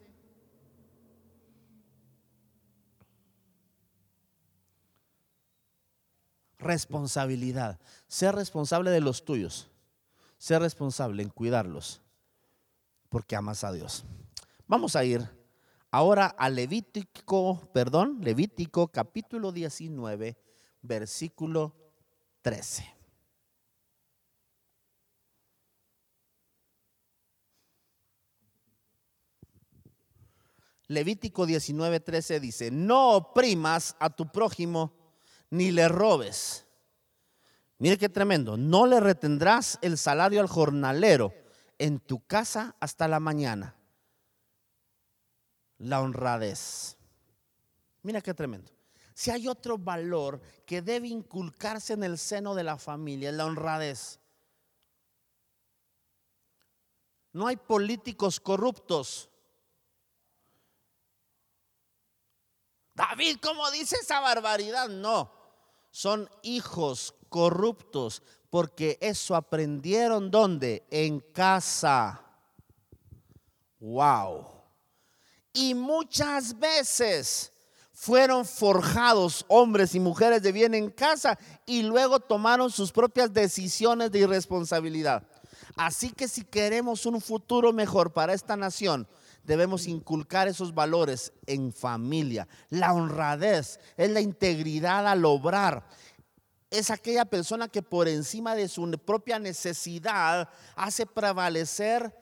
Responsabilidad. 6.58 7.78
Ser 8.06 8.34
responsable 8.34 8.90
de 8.90 9.00
los 9.00 9.24
tuyos. 9.24 9.67
Ser 10.38 10.62
responsable 10.62 11.22
en 11.22 11.28
cuidarlos. 11.28 12.00
Porque 13.08 13.36
amas 13.36 13.64
a 13.64 13.72
Dios. 13.72 14.04
Vamos 14.66 14.96
a 14.96 15.04
ir 15.04 15.28
ahora 15.90 16.26
a 16.26 16.48
Levítico, 16.48 17.60
perdón, 17.72 18.20
Levítico 18.22 18.88
capítulo 18.88 19.50
19, 19.52 20.38
versículo 20.82 21.74
13. 22.42 22.98
Levítico 30.88 31.46
19:13 31.46 32.40
dice, 32.40 32.70
no 32.70 33.16
oprimas 33.16 33.94
a 33.98 34.08
tu 34.08 34.30
prójimo 34.32 34.92
ni 35.50 35.70
le 35.70 35.86
robes. 35.88 36.67
Mire 37.78 37.96
qué 37.96 38.08
tremendo, 38.08 38.56
no 38.56 38.86
le 38.86 38.98
retendrás 38.98 39.78
el 39.82 39.96
salario 39.96 40.40
al 40.40 40.48
jornalero 40.48 41.32
en 41.78 42.00
tu 42.00 42.26
casa 42.26 42.74
hasta 42.80 43.06
la 43.06 43.20
mañana. 43.20 43.76
La 45.78 46.00
honradez. 46.00 46.96
Mira 48.02 48.20
qué 48.20 48.34
tremendo. 48.34 48.72
Si 49.14 49.30
hay 49.30 49.46
otro 49.46 49.78
valor 49.78 50.40
que 50.66 50.82
debe 50.82 51.08
inculcarse 51.08 51.92
en 51.92 52.02
el 52.02 52.18
seno 52.18 52.54
de 52.54 52.64
la 52.64 52.78
familia, 52.78 53.30
es 53.30 53.36
la 53.36 53.46
honradez. 53.46 54.18
No 57.32 57.46
hay 57.46 57.56
políticos 57.56 58.40
corruptos. 58.40 59.28
David, 62.94 63.38
¿cómo 63.40 63.70
dice 63.70 63.96
esa 64.02 64.18
barbaridad? 64.18 64.88
No, 64.88 65.37
son 65.90 66.28
hijos 66.42 67.14
corruptos 67.28 68.22
porque 68.50 68.98
eso 69.00 69.34
aprendieron 69.34 70.30
¿dónde? 70.30 70.86
En 70.90 71.20
casa. 71.20 72.22
Wow. 73.80 74.46
Y 75.52 75.74
muchas 75.74 76.58
veces 76.58 77.52
fueron 77.92 78.44
forjados 78.44 79.44
hombres 79.48 79.94
y 79.94 80.00
mujeres 80.00 80.42
de 80.42 80.52
bien 80.52 80.74
en 80.74 80.90
casa 80.90 81.38
y 81.66 81.82
luego 81.82 82.20
tomaron 82.20 82.70
sus 82.70 82.92
propias 82.92 83.32
decisiones 83.32 84.12
de 84.12 84.20
irresponsabilidad. 84.20 85.24
Así 85.74 86.10
que 86.10 86.28
si 86.28 86.44
queremos 86.44 87.06
un 87.06 87.20
futuro 87.20 87.72
mejor 87.72 88.12
para 88.12 88.34
esta 88.34 88.56
nación, 88.56 89.06
debemos 89.48 89.86
inculcar 89.86 90.46
esos 90.46 90.74
valores 90.74 91.32
en 91.46 91.72
familia. 91.72 92.46
La 92.68 92.92
honradez 92.92 93.80
es 93.96 94.10
la 94.10 94.20
integridad 94.20 95.08
al 95.08 95.24
obrar. 95.24 95.88
Es 96.70 96.90
aquella 96.90 97.24
persona 97.24 97.66
que 97.68 97.80
por 97.80 98.08
encima 98.08 98.54
de 98.54 98.68
su 98.68 98.86
propia 99.06 99.38
necesidad 99.38 100.50
hace 100.76 101.06
prevalecer 101.06 102.14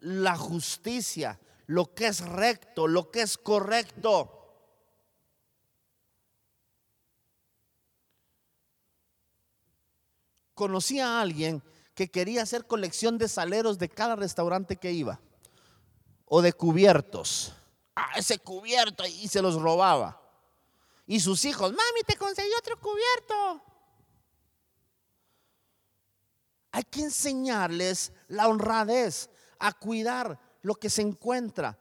la 0.00 0.36
justicia, 0.36 1.38
lo 1.66 1.94
que 1.94 2.08
es 2.08 2.20
recto, 2.20 2.88
lo 2.88 3.12
que 3.12 3.22
es 3.22 3.38
correcto. 3.38 4.40
Conocí 10.54 10.98
a 10.98 11.20
alguien 11.20 11.62
que 11.94 12.10
quería 12.10 12.42
hacer 12.42 12.66
colección 12.66 13.18
de 13.18 13.28
saleros 13.28 13.78
de 13.78 13.88
cada 13.88 14.16
restaurante 14.16 14.74
que 14.74 14.90
iba. 14.90 15.20
O 16.34 16.40
de 16.40 16.54
cubiertos. 16.54 17.52
Ah, 17.94 18.12
ese 18.16 18.38
cubierto 18.38 19.04
y 19.04 19.28
se 19.28 19.42
los 19.42 19.60
robaba. 19.60 20.18
Y 21.06 21.20
sus 21.20 21.44
hijos, 21.44 21.72
mami, 21.72 22.00
te 22.06 22.16
conseguí 22.16 22.48
otro 22.58 22.80
cubierto. 22.80 23.62
Hay 26.70 26.84
que 26.84 27.02
enseñarles 27.02 28.12
la 28.28 28.48
honradez, 28.48 29.28
a 29.58 29.74
cuidar 29.74 30.40
lo 30.62 30.74
que 30.74 30.88
se 30.88 31.02
encuentra. 31.02 31.78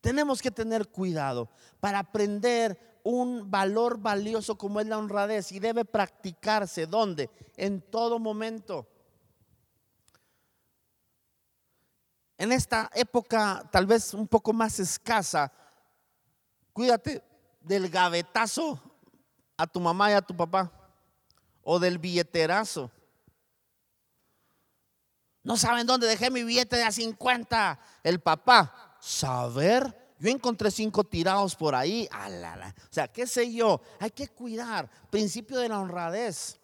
Tenemos 0.00 0.40
que 0.40 0.52
tener 0.52 0.90
cuidado 0.90 1.50
para 1.80 1.98
aprender 1.98 3.00
un 3.02 3.50
valor 3.50 3.98
valioso 3.98 4.56
como 4.56 4.78
es 4.78 4.86
la 4.86 4.98
honradez 4.98 5.50
y 5.50 5.58
debe 5.58 5.84
practicarse. 5.84 6.86
¿Dónde? 6.86 7.30
En 7.56 7.80
todo 7.80 8.20
momento. 8.20 8.86
En 12.38 12.52
esta 12.52 12.88
época 12.94 13.68
tal 13.72 13.84
vez 13.84 14.14
un 14.14 14.28
poco 14.28 14.52
más 14.52 14.78
escasa, 14.78 15.52
cuídate 16.72 17.22
del 17.60 17.90
gavetazo 17.90 18.80
a 19.56 19.66
tu 19.66 19.80
mamá 19.80 20.12
y 20.12 20.14
a 20.14 20.22
tu 20.22 20.36
papá 20.36 20.72
o 21.64 21.80
del 21.80 21.98
billeterazo. 21.98 22.90
No 25.42 25.56
saben 25.56 25.86
dónde 25.86 26.06
dejé 26.06 26.30
mi 26.30 26.44
billete 26.44 26.76
de 26.76 26.84
a 26.84 26.92
50. 26.92 27.78
El 28.04 28.20
papá, 28.20 28.96
saber. 29.00 30.14
Yo 30.20 30.30
encontré 30.30 30.70
cinco 30.70 31.04
tirados 31.04 31.56
por 31.56 31.74
ahí. 31.74 32.08
O 32.12 32.92
sea, 32.92 33.08
qué 33.08 33.26
sé 33.26 33.52
yo. 33.52 33.80
Hay 33.98 34.10
que 34.10 34.28
cuidar. 34.28 34.88
Principio 35.10 35.58
de 35.58 35.68
la 35.68 35.80
honradez. 35.80 36.60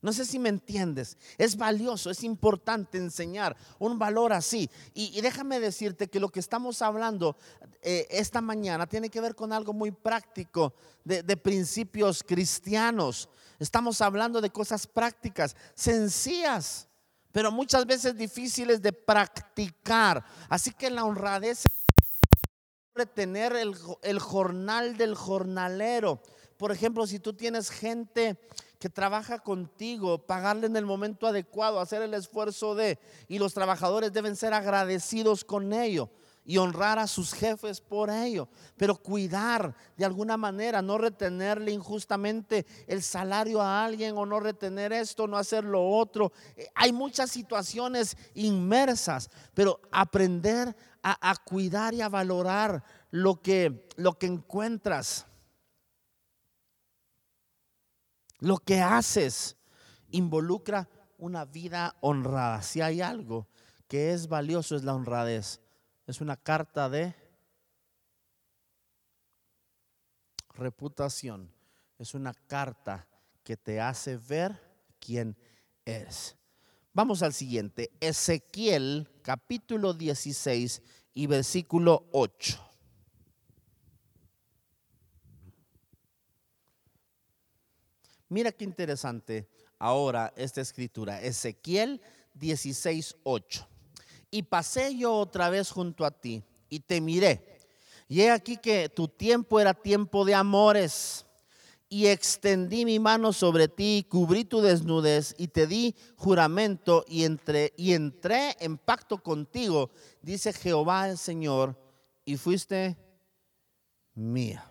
No 0.00 0.12
sé 0.12 0.24
si 0.24 0.38
me 0.38 0.48
entiendes. 0.48 1.16
Es 1.38 1.56
valioso, 1.56 2.10
es 2.10 2.22
importante 2.22 2.98
enseñar 2.98 3.56
un 3.78 3.98
valor 3.98 4.32
así. 4.32 4.70
Y, 4.94 5.20
déjame 5.20 5.58
decirte 5.58 6.08
que 6.08 6.20
lo 6.20 6.28
que 6.28 6.40
estamos 6.40 6.82
hablando 6.82 7.36
eh, 7.82 8.06
esta 8.10 8.40
mañana 8.40 8.86
tiene 8.86 9.10
que 9.10 9.20
ver 9.20 9.34
con 9.34 9.52
algo 9.52 9.72
muy 9.72 9.90
práctico 9.90 10.74
de, 11.04 11.36
principios 11.36 12.22
cristianos. 12.22 13.28
Estamos 13.58 14.00
hablando 14.00 14.40
de 14.40 14.50
cosas 14.50 14.86
prácticas, 14.86 15.56
sencillas, 15.74 16.88
pero 17.32 17.50
muchas 17.50 17.86
veces 17.86 18.16
difíciles 18.16 18.80
de 18.80 18.92
practicar. 18.92 20.24
Así 20.48 20.72
que 20.72 20.90
la 20.90 21.04
honradez 21.04 21.64
tener 23.06 23.54
el, 23.54 23.74
el 24.02 24.18
jornal 24.18 24.96
del 24.96 25.14
jornalero. 25.14 26.20
Por 26.56 26.72
ejemplo, 26.72 27.06
si 27.06 27.20
tú 27.20 27.32
tienes 27.32 27.70
gente 27.70 28.36
que 28.78 28.88
trabaja 28.88 29.40
contigo, 29.40 30.18
pagarle 30.18 30.66
en 30.66 30.76
el 30.76 30.86
momento 30.86 31.26
adecuado, 31.26 31.80
hacer 31.80 32.02
el 32.02 32.14
esfuerzo 32.14 32.74
de, 32.74 32.98
y 33.28 33.38
los 33.38 33.54
trabajadores 33.54 34.12
deben 34.12 34.36
ser 34.36 34.54
agradecidos 34.54 35.44
con 35.44 35.72
ello 35.72 36.10
y 36.48 36.56
honrar 36.56 36.98
a 36.98 37.06
sus 37.06 37.34
jefes 37.34 37.82
por 37.82 38.08
ello, 38.08 38.48
pero 38.78 38.96
cuidar 38.96 39.74
de 39.98 40.06
alguna 40.06 40.38
manera, 40.38 40.80
no 40.80 40.96
retenerle 40.96 41.72
injustamente 41.72 42.64
el 42.86 43.02
salario 43.02 43.60
a 43.60 43.84
alguien 43.84 44.16
o 44.16 44.24
no 44.24 44.40
retener 44.40 44.94
esto, 44.94 45.26
no 45.26 45.36
hacer 45.36 45.62
lo 45.64 45.86
otro. 45.86 46.32
Eh, 46.56 46.66
hay 46.74 46.90
muchas 46.90 47.30
situaciones 47.30 48.16
inmersas, 48.32 49.28
pero 49.52 49.78
aprender 49.92 50.74
a, 51.02 51.30
a 51.30 51.36
cuidar 51.36 51.92
y 51.92 52.00
a 52.00 52.08
valorar 52.08 52.82
lo 53.10 53.42
que, 53.42 53.86
lo 53.96 54.18
que 54.18 54.26
encuentras. 54.26 55.26
Lo 58.40 58.58
que 58.58 58.80
haces 58.80 59.56
involucra 60.10 60.88
una 61.18 61.44
vida 61.44 61.96
honrada. 62.00 62.62
Si 62.62 62.80
hay 62.80 63.00
algo 63.00 63.48
que 63.88 64.12
es 64.12 64.28
valioso 64.28 64.76
es 64.76 64.84
la 64.84 64.94
honradez. 64.94 65.60
Es 66.06 66.20
una 66.20 66.36
carta 66.36 66.88
de 66.88 67.14
reputación. 70.54 71.52
Es 71.98 72.14
una 72.14 72.32
carta 72.32 73.06
que 73.42 73.56
te 73.56 73.80
hace 73.80 74.16
ver 74.16 74.60
quién 75.00 75.36
eres. 75.84 76.36
Vamos 76.92 77.22
al 77.22 77.32
siguiente. 77.32 77.90
Ezequiel 78.00 79.08
capítulo 79.22 79.94
16 79.94 80.82
y 81.14 81.26
versículo 81.26 82.08
8. 82.12 82.67
Mira 88.28 88.52
qué 88.52 88.64
interesante 88.64 89.48
ahora 89.78 90.32
esta 90.36 90.60
escritura. 90.60 91.22
Ezequiel 91.22 92.00
16, 92.34 93.16
8. 93.22 93.68
Y 94.30 94.42
pasé 94.42 94.96
yo 94.96 95.14
otra 95.14 95.48
vez 95.48 95.70
junto 95.70 96.04
a 96.04 96.10
ti 96.10 96.42
y 96.68 96.80
te 96.80 97.00
miré. 97.00 97.58
Y 98.06 98.20
he 98.20 98.30
aquí 98.30 98.56
que 98.56 98.88
tu 98.88 99.08
tiempo 99.08 99.60
era 99.60 99.74
tiempo 99.74 100.24
de 100.24 100.34
amores. 100.34 101.24
Y 101.90 102.06
extendí 102.06 102.84
mi 102.84 102.98
mano 102.98 103.32
sobre 103.32 103.66
ti 103.66 104.06
cubrí 104.10 104.44
tu 104.44 104.60
desnudez 104.60 105.34
y 105.38 105.48
te 105.48 105.66
di 105.66 105.94
juramento 106.16 107.02
y 107.08 107.24
y 107.78 107.92
entré 107.94 108.56
en 108.60 108.76
pacto 108.76 109.22
contigo, 109.22 109.90
dice 110.20 110.52
Jehová 110.52 111.08
el 111.08 111.16
Señor, 111.16 111.80
y 112.26 112.36
fuiste 112.36 112.98
mía. 114.12 114.70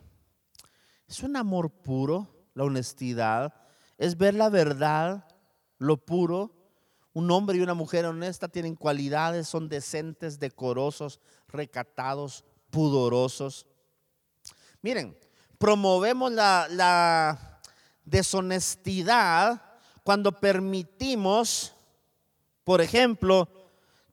Es 1.07 1.23
un 1.23 1.35
amor 1.37 1.71
puro 1.71 2.36
la 2.57 2.63
honestidad, 2.63 3.53
es 3.99 4.17
ver 4.17 4.33
la 4.33 4.49
verdad, 4.49 5.27
lo 5.77 5.97
puro. 5.97 6.51
Un 7.13 7.29
hombre 7.29 7.57
y 7.57 7.61
una 7.61 7.75
mujer 7.75 8.05
honesta 8.05 8.47
tienen 8.47 8.75
cualidades, 8.75 9.47
son 9.47 9.69
decentes, 9.69 10.39
decorosos, 10.39 11.19
recatados, 11.49 12.43
pudorosos. 12.71 13.67
Miren, 14.81 15.15
promovemos 15.59 16.31
la, 16.31 16.67
la 16.71 17.61
deshonestidad 18.03 19.61
cuando 20.03 20.31
permitimos, 20.31 21.75
por 22.63 22.81
ejemplo, 22.81 23.47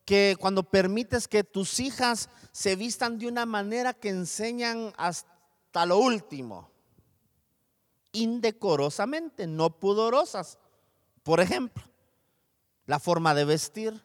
que 0.05 0.37
cuando 0.39 0.61
permites 0.61 1.27
que 1.27 1.43
tus 1.43 1.79
hijas 1.79 2.29
se 2.51 2.75
vistan 2.75 3.17
de 3.17 3.27
una 3.27 3.47
manera 3.47 3.91
que 3.91 4.09
enseñan 4.09 4.93
hasta 4.97 5.87
lo 5.87 5.97
último 5.97 6.74
indecorosamente, 8.15 9.45
no 9.47 9.79
pudorosas. 9.79 10.57
Por 11.23 11.39
ejemplo, 11.39 11.83
la 12.85 12.99
forma 12.99 13.33
de 13.35 13.45
vestir. 13.45 14.03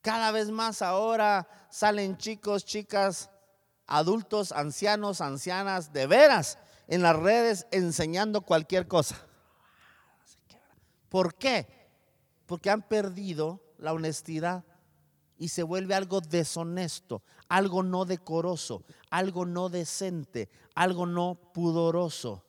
Cada 0.00 0.30
vez 0.30 0.50
más 0.50 0.82
ahora 0.82 1.48
salen 1.70 2.16
chicos, 2.18 2.64
chicas, 2.64 3.30
adultos, 3.86 4.52
ancianos, 4.52 5.20
ancianas, 5.20 5.92
de 5.92 6.06
veras, 6.06 6.58
en 6.88 7.02
las 7.02 7.16
redes 7.16 7.66
enseñando 7.70 8.42
cualquier 8.42 8.86
cosa. 8.86 9.16
¿Por 11.08 11.34
qué? 11.34 11.66
Porque 12.46 12.70
han 12.70 12.82
perdido 12.82 13.62
la 13.78 13.92
honestidad 13.92 14.64
y 15.38 15.48
se 15.48 15.62
vuelve 15.62 15.94
algo 15.94 16.20
deshonesto, 16.20 17.22
algo 17.48 17.82
no 17.82 18.04
decoroso, 18.04 18.84
algo 19.10 19.46
no 19.46 19.68
decente, 19.68 20.50
algo 20.74 21.06
no 21.06 21.34
pudoroso. 21.52 22.43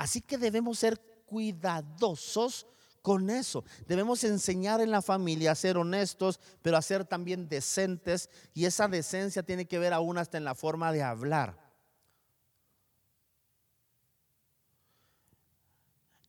Así 0.00 0.22
que 0.22 0.38
debemos 0.38 0.78
ser 0.78 0.98
cuidadosos 1.26 2.66
con 3.02 3.28
eso. 3.28 3.64
Debemos 3.86 4.24
enseñar 4.24 4.80
en 4.80 4.90
la 4.90 5.02
familia 5.02 5.52
a 5.52 5.54
ser 5.54 5.76
honestos, 5.76 6.40
pero 6.62 6.78
a 6.78 6.82
ser 6.82 7.04
también 7.04 7.50
decentes. 7.50 8.30
Y 8.54 8.64
esa 8.64 8.88
decencia 8.88 9.42
tiene 9.42 9.66
que 9.66 9.78
ver 9.78 9.92
aún 9.92 10.16
hasta 10.16 10.38
en 10.38 10.44
la 10.44 10.54
forma 10.54 10.90
de 10.90 11.02
hablar. 11.02 11.54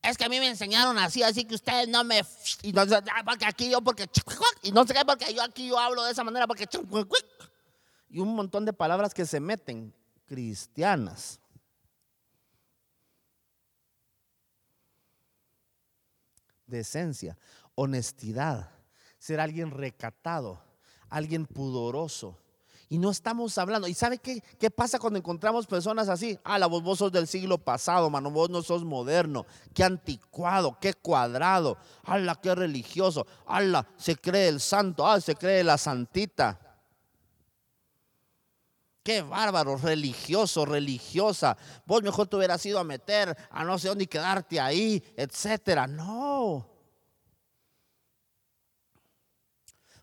Es 0.02 0.18
que 0.18 0.26
a 0.26 0.28
mí 0.28 0.38
me 0.38 0.50
enseñaron 0.50 0.98
así, 0.98 1.22
así 1.22 1.46
que 1.46 1.54
ustedes 1.54 1.88
no 1.88 2.04
me... 2.04 2.22
Y 2.60 2.74
no, 2.74 2.84
porque 3.24 3.46
aquí 3.46 3.70
yo, 3.70 3.80
porque... 3.80 4.06
Y 4.62 4.70
no 4.70 4.86
sé 4.86 4.92
qué, 4.92 5.00
porque 5.06 5.32
yo 5.32 5.42
aquí 5.42 5.68
yo 5.68 5.78
hablo 5.78 6.04
de 6.04 6.12
esa 6.12 6.24
manera, 6.24 6.46
porque... 6.46 6.68
Y 8.10 8.18
un 8.18 8.34
montón 8.34 8.66
de 8.66 8.74
palabras 8.74 9.14
que 9.14 9.24
se 9.24 9.40
meten, 9.40 9.94
cristianas. 10.26 11.40
Decencia, 16.72 17.38
honestidad, 17.76 18.70
ser 19.18 19.38
alguien 19.38 19.70
recatado, 19.70 20.60
alguien 21.08 21.46
pudoroso. 21.46 22.38
Y 22.88 22.98
no 22.98 23.10
estamos 23.10 23.56
hablando. 23.56 23.88
¿Y 23.88 23.94
sabe 23.94 24.18
qué, 24.18 24.42
qué 24.58 24.70
pasa 24.70 24.98
cuando 24.98 25.18
encontramos 25.18 25.66
personas 25.66 26.10
así? 26.10 26.38
Ah, 26.44 26.58
la 26.58 26.66
vos, 26.66 26.98
sos 26.98 27.10
del 27.10 27.26
siglo 27.26 27.56
pasado, 27.56 28.10
mano, 28.10 28.30
vos 28.30 28.50
no 28.50 28.60
sos 28.60 28.84
moderno. 28.84 29.46
Qué 29.72 29.82
anticuado, 29.82 30.76
qué 30.78 30.92
cuadrado. 30.92 31.78
¡Hala, 32.04 32.34
qué 32.34 32.54
religioso! 32.54 33.26
¡Hala, 33.46 33.86
se 33.96 34.16
cree 34.16 34.48
el 34.48 34.60
santo! 34.60 35.06
¡Ah, 35.06 35.20
se 35.22 35.34
cree 35.34 35.64
la 35.64 35.78
santita! 35.78 36.71
Qué 39.02 39.20
bárbaro, 39.20 39.76
religioso, 39.76 40.64
religiosa. 40.64 41.56
Vos 41.86 42.02
mejor 42.02 42.28
te 42.28 42.36
hubieras 42.36 42.64
ido 42.64 42.78
a 42.78 42.84
meter 42.84 43.36
a 43.50 43.64
no 43.64 43.76
sé 43.78 43.88
dónde 43.88 44.04
y 44.04 44.06
quedarte 44.06 44.60
ahí, 44.60 45.02
etcétera. 45.16 45.88
No. 45.88 46.68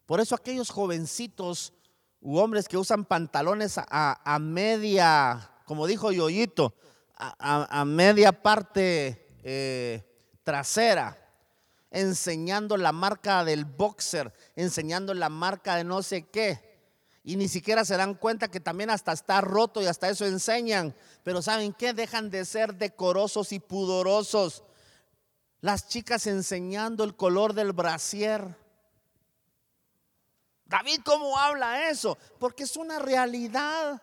Por 0.05 0.19
eso 0.19 0.35
aquellos 0.35 0.69
jovencitos 0.69 1.71
u 2.19 2.39
hombres 2.39 2.67
que 2.67 2.77
usan 2.77 3.05
pantalones 3.05 3.75
a, 3.77 4.37
media, 4.41 5.49
como 5.63 5.87
dijo 5.87 6.11
Yoyito, 6.11 6.75
a, 7.15 7.85
media 7.85 8.33
parte 8.33 9.37
eh, 9.43 10.03
trasera, 10.43 11.17
enseñando 11.89 12.75
la 12.75 12.91
marca 12.91 13.45
del 13.45 13.63
boxer, 13.63 14.33
enseñando 14.55 15.13
la 15.13 15.29
marca 15.29 15.75
de 15.75 15.85
no 15.85 16.03
sé 16.03 16.27
qué 16.27 16.68
y 17.23 17.35
ni 17.35 17.47
siquiera 17.47 17.85
se 17.85 17.97
dan 17.97 18.15
cuenta 18.15 18.49
que 18.49 18.59
también 18.59 18.89
hasta 18.89 19.11
está 19.11 19.41
roto 19.41 19.81
y 19.81 19.85
hasta 19.85 20.09
eso 20.09 20.25
enseñan. 20.25 20.95
Pero 21.23 21.41
¿saben 21.41 21.73
qué? 21.73 21.93
Dejan 21.93 22.29
de 22.29 22.45
ser 22.45 22.75
decorosos 22.75 23.51
y 23.51 23.59
pudorosos. 23.59 24.63
Las 25.61 25.87
chicas 25.87 26.27
enseñando 26.27 27.03
el 27.03 27.15
color 27.15 27.53
del 27.53 27.73
brasier. 27.73 28.55
David, 30.65 31.01
¿cómo 31.03 31.37
habla 31.37 31.89
eso? 31.89 32.17
Porque 32.39 32.63
es 32.63 32.77
una 32.77 32.99
realidad. 32.99 34.01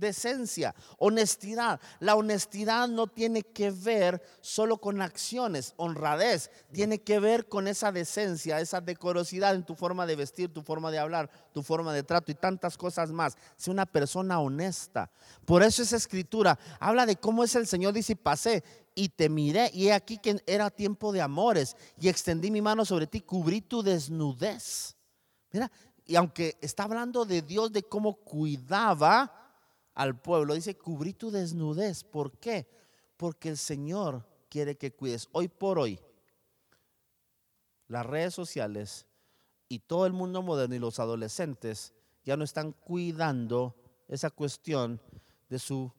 Decencia, 0.00 0.74
honestidad. 0.98 1.80
La 2.00 2.16
honestidad 2.16 2.88
no 2.88 3.06
tiene 3.06 3.42
que 3.42 3.70
ver 3.70 4.20
solo 4.40 4.78
con 4.78 5.02
acciones, 5.02 5.74
honradez, 5.76 6.50
tiene 6.72 7.00
que 7.02 7.20
ver 7.20 7.46
con 7.46 7.68
esa 7.68 7.92
decencia, 7.92 8.60
esa 8.60 8.80
decorosidad 8.80 9.54
en 9.54 9.64
tu 9.64 9.74
forma 9.74 10.06
de 10.06 10.16
vestir, 10.16 10.52
tu 10.52 10.62
forma 10.62 10.90
de 10.90 10.98
hablar, 10.98 11.30
tu 11.52 11.62
forma 11.62 11.92
de 11.92 12.02
trato 12.02 12.32
y 12.32 12.34
tantas 12.34 12.76
cosas 12.76 13.12
más. 13.12 13.36
Sé 13.56 13.70
una 13.70 13.86
persona 13.86 14.40
honesta. 14.40 15.10
Por 15.44 15.62
eso 15.62 15.82
esa 15.82 15.96
escritura 15.96 16.58
habla 16.80 17.06
de 17.06 17.16
cómo 17.16 17.44
es 17.44 17.54
el 17.54 17.66
Señor, 17.66 17.92
dice, 17.92 18.16
pasé 18.16 18.64
y 18.94 19.10
te 19.10 19.28
miré 19.28 19.70
y 19.72 19.88
he 19.88 19.92
aquí 19.92 20.18
que 20.18 20.42
era 20.46 20.70
tiempo 20.70 21.12
de 21.12 21.20
amores 21.20 21.76
y 22.00 22.08
extendí 22.08 22.50
mi 22.50 22.62
mano 22.62 22.84
sobre 22.84 23.06
ti, 23.06 23.20
cubrí 23.20 23.60
tu 23.60 23.82
desnudez. 23.82 24.96
Mira, 25.52 25.70
y 26.06 26.16
aunque 26.16 26.58
está 26.60 26.84
hablando 26.84 27.24
de 27.24 27.42
Dios, 27.42 27.72
de 27.72 27.84
cómo 27.84 28.14
cuidaba, 28.16 29.39
al 29.94 30.20
pueblo, 30.20 30.54
dice, 30.54 30.76
cubrí 30.76 31.12
tu 31.12 31.30
desnudez. 31.30 32.04
¿Por 32.04 32.38
qué? 32.38 32.68
Porque 33.16 33.48
el 33.48 33.58
Señor 33.58 34.26
quiere 34.48 34.76
que 34.76 34.92
cuides. 34.92 35.28
Hoy 35.32 35.48
por 35.48 35.78
hoy, 35.78 36.00
las 37.88 38.06
redes 38.06 38.34
sociales 38.34 39.06
y 39.68 39.80
todo 39.80 40.06
el 40.06 40.12
mundo 40.12 40.42
moderno 40.42 40.74
y 40.74 40.78
los 40.78 40.98
adolescentes 40.98 41.92
ya 42.24 42.36
no 42.36 42.44
están 42.44 42.72
cuidando 42.72 43.74
esa 44.08 44.30
cuestión 44.30 45.00
de 45.48 45.58
su 45.58 45.92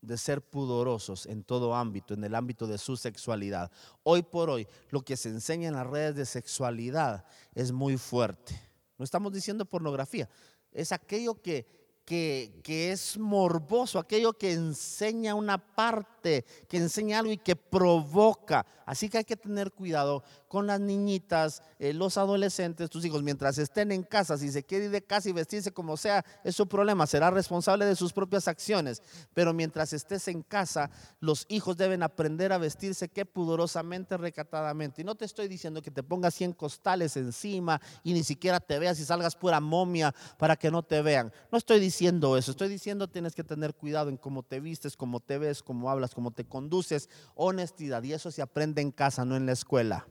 de 0.00 0.16
ser 0.16 0.42
pudorosos 0.42 1.26
en 1.26 1.42
todo 1.42 1.74
ámbito, 1.74 2.14
en 2.14 2.24
el 2.24 2.34
ámbito 2.34 2.66
de 2.66 2.78
su 2.78 2.96
sexualidad. 2.96 3.70
Hoy 4.04 4.22
por 4.22 4.48
hoy, 4.48 4.66
lo 4.90 5.02
que 5.02 5.16
se 5.16 5.28
enseña 5.28 5.68
en 5.68 5.74
las 5.74 5.86
redes 5.86 6.14
de 6.14 6.26
sexualidad 6.26 7.24
es 7.54 7.72
muy 7.72 7.96
fuerte. 7.98 8.60
No 8.96 9.04
estamos 9.04 9.32
diciendo 9.32 9.64
pornografía, 9.64 10.28
es 10.70 10.92
aquello 10.92 11.40
que 11.42 11.77
que, 12.08 12.90
es 12.90 13.18
morboso, 13.18 13.98
aquello 13.98 14.32
que 14.32 14.54
enseña 14.54 15.34
una 15.34 15.58
parte, 15.58 16.46
que 16.66 16.78
enseña 16.78 17.18
algo 17.18 17.32
y 17.32 17.36
que 17.36 17.54
provoca. 17.54 18.64
Así 18.86 19.10
que 19.10 19.18
hay 19.18 19.24
que 19.24 19.36
tener 19.36 19.72
cuidado 19.72 20.24
con 20.48 20.66
las 20.66 20.80
niñitas, 20.80 21.62
eh, 21.78 21.92
los 21.92 22.16
adolescentes, 22.16 22.90
tus 22.90 23.04
hijos, 23.04 23.22
mientras 23.22 23.58
estén 23.58 23.92
en 23.92 24.02
casa, 24.02 24.38
si 24.38 24.50
se 24.50 24.64
quiere 24.64 24.86
ir 24.86 24.90
de 24.90 25.02
casa 25.02 25.28
y 25.28 25.32
vestirse 25.32 25.72
como 25.72 25.96
sea, 25.96 26.24
es 26.42 26.56
su 26.56 26.66
problema, 26.66 27.06
será 27.06 27.30
responsable 27.30 27.84
de 27.84 27.94
sus 27.94 28.12
propias 28.12 28.48
acciones. 28.48 29.02
Pero 29.34 29.52
mientras 29.52 29.92
estés 29.92 30.26
en 30.28 30.42
casa, 30.42 30.90
los 31.20 31.46
hijos 31.48 31.76
deben 31.76 32.02
aprender 32.02 32.52
a 32.52 32.58
vestirse 32.58 33.08
que 33.08 33.26
pudorosamente, 33.26 34.16
recatadamente. 34.16 35.02
Y 35.02 35.04
no 35.04 35.14
te 35.14 35.24
estoy 35.24 35.48
diciendo 35.48 35.82
que 35.82 35.90
te 35.90 36.02
pongas 36.02 36.34
100 36.34 36.54
costales 36.54 37.16
encima 37.16 37.80
y 38.02 38.12
ni 38.12 38.24
siquiera 38.24 38.60
te 38.60 38.78
veas 38.78 38.98
y 39.00 39.04
salgas 39.04 39.36
pura 39.36 39.60
momia 39.60 40.14
para 40.38 40.56
que 40.56 40.70
no 40.70 40.82
te 40.82 41.02
vean. 41.02 41.32
No 41.52 41.58
estoy 41.58 41.80
diciendo 41.80 42.36
eso, 42.36 42.50
estoy 42.50 42.68
diciendo 42.68 43.08
tienes 43.08 43.34
que 43.34 43.44
tener 43.44 43.74
cuidado 43.74 44.08
en 44.08 44.16
cómo 44.16 44.42
te 44.42 44.60
vistes, 44.60 44.96
cómo 44.96 45.20
te 45.20 45.38
ves, 45.38 45.62
cómo 45.62 45.90
hablas, 45.90 46.14
cómo 46.14 46.30
te 46.30 46.44
conduces, 46.44 47.08
honestidad. 47.34 48.02
Y 48.02 48.12
eso 48.12 48.30
se 48.30 48.42
aprende 48.42 48.82
en 48.82 48.90
casa, 48.90 49.24
no 49.24 49.36
en 49.36 49.46
la 49.46 49.52
escuela. 49.52 50.06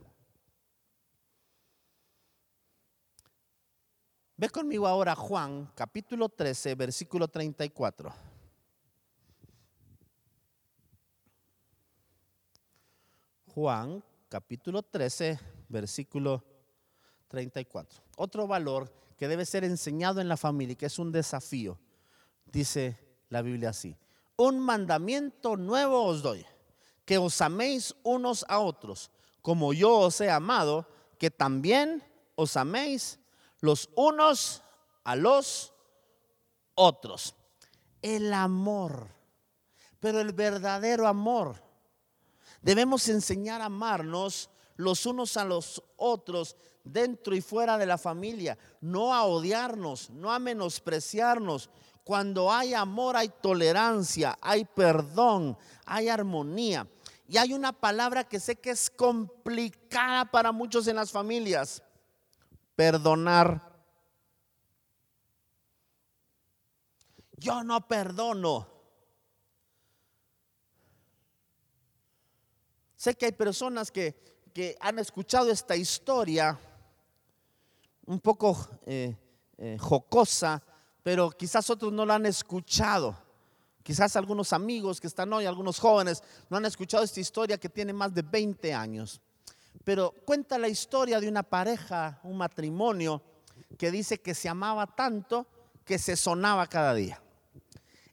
Ve 4.39 4.49
conmigo 4.49 4.85
ahora 4.85 5.15
Juan, 5.15 5.71
capítulo 5.73 6.29
13, 6.29 6.75
versículo 6.75 7.27
34. 7.27 8.13
Juan, 13.47 14.03
capítulo 14.29 14.83
13, 14.83 15.39
versículo 15.67 16.43
34. 17.29 17.99
Otro 18.17 18.45
valor 18.45 18.93
que 19.17 19.27
debe 19.27 19.43
ser 19.43 19.63
enseñado 19.63 20.21
en 20.21 20.27
la 20.29 20.37
familia, 20.37 20.75
que 20.75 20.85
es 20.85 20.99
un 20.99 21.11
desafío. 21.11 21.79
Dice 22.45 22.95
la 23.29 23.41
Biblia 23.41 23.71
así, 23.71 23.97
un 24.35 24.59
mandamiento 24.59 25.57
nuevo 25.57 26.03
os 26.03 26.21
doy, 26.21 26.45
que 27.05 27.17
os 27.17 27.41
améis 27.41 27.95
unos 28.03 28.45
a 28.47 28.59
otros, 28.59 29.09
como 29.41 29.73
yo 29.73 29.97
os 29.97 30.21
he 30.21 30.29
amado, 30.29 30.87
que 31.17 31.31
también 31.31 32.03
os 32.35 32.55
améis 32.55 33.19
los 33.59 33.89
unos 33.95 34.61
a 35.03 35.15
los 35.15 35.73
otros. 36.75 37.35
El 38.01 38.33
amor, 38.33 39.07
pero 39.99 40.19
el 40.19 40.33
verdadero 40.33 41.07
amor. 41.07 41.61
Debemos 42.61 43.07
enseñar 43.07 43.61
a 43.61 43.65
amarnos 43.65 44.49
los 44.75 45.05
unos 45.05 45.37
a 45.37 45.45
los 45.45 45.83
otros 45.95 46.55
dentro 46.83 47.35
y 47.35 47.41
fuera 47.41 47.77
de 47.77 47.85
la 47.85 47.97
familia, 47.97 48.57
no 48.81 49.13
a 49.13 49.23
odiarnos, 49.23 50.09
no 50.09 50.31
a 50.31 50.39
menospreciarnos. 50.39 51.69
Cuando 52.03 52.51
hay 52.51 52.73
amor 52.73 53.17
hay 53.17 53.29
tolerancia, 53.41 54.37
hay 54.41 54.63
perdón, 54.65 55.57
hay 55.85 56.07
armonía. 56.07 56.87
Y 57.27 57.37
hay 57.37 57.53
una 57.53 57.73
palabra 57.73 58.23
que 58.23 58.39
sé 58.39 58.55
que 58.55 58.69
es 58.69 58.89
complicada 58.89 60.23
para 60.31 60.53
muchos 60.53 60.87
en 60.87 60.95
las 60.95 61.11
familias, 61.11 61.83
perdonar. 62.77 63.61
Yo 67.33 67.61
no 67.65 67.85
perdono. 67.85 68.69
Sé 72.95 73.15
que 73.15 73.25
hay 73.25 73.33
personas 73.33 73.91
que 73.91 74.27
que 74.57 74.75
han 74.79 74.97
escuchado 74.97 75.51
esta 75.51 75.75
historia 75.75 76.59
un 78.07 78.19
poco 78.19 78.57
eh, 78.87 79.15
eh, 79.55 79.77
jocosa, 79.79 80.63
pero 81.03 81.29
quizás 81.29 81.69
otros 81.69 81.93
no 81.93 82.07
la 82.07 82.15
han 82.15 82.25
escuchado. 82.25 83.15
Quizás 83.83 84.15
algunos 84.15 84.53
amigos 84.53 84.99
que 84.99 85.05
están 85.05 85.31
hoy, 85.31 85.45
algunos 85.45 85.77
jóvenes, 85.77 86.23
no 86.49 86.57
han 86.57 86.65
escuchado 86.65 87.03
esta 87.03 87.19
historia 87.19 87.59
que 87.59 87.69
tiene 87.69 87.93
más 87.93 88.11
de 88.15 88.23
20 88.23 88.73
años. 88.73 89.21
Pero 89.83 90.11
cuenta 90.25 90.57
la 90.57 90.67
historia 90.67 91.19
de 91.19 91.27
una 91.27 91.43
pareja, 91.43 92.19
un 92.23 92.37
matrimonio, 92.37 93.21
que 93.77 93.91
dice 93.91 94.19
que 94.19 94.33
se 94.33 94.49
amaba 94.49 94.87
tanto 94.87 95.47
que 95.85 95.97
se 95.97 96.15
sonaba 96.17 96.67
cada 96.67 96.93
día. 96.93 97.21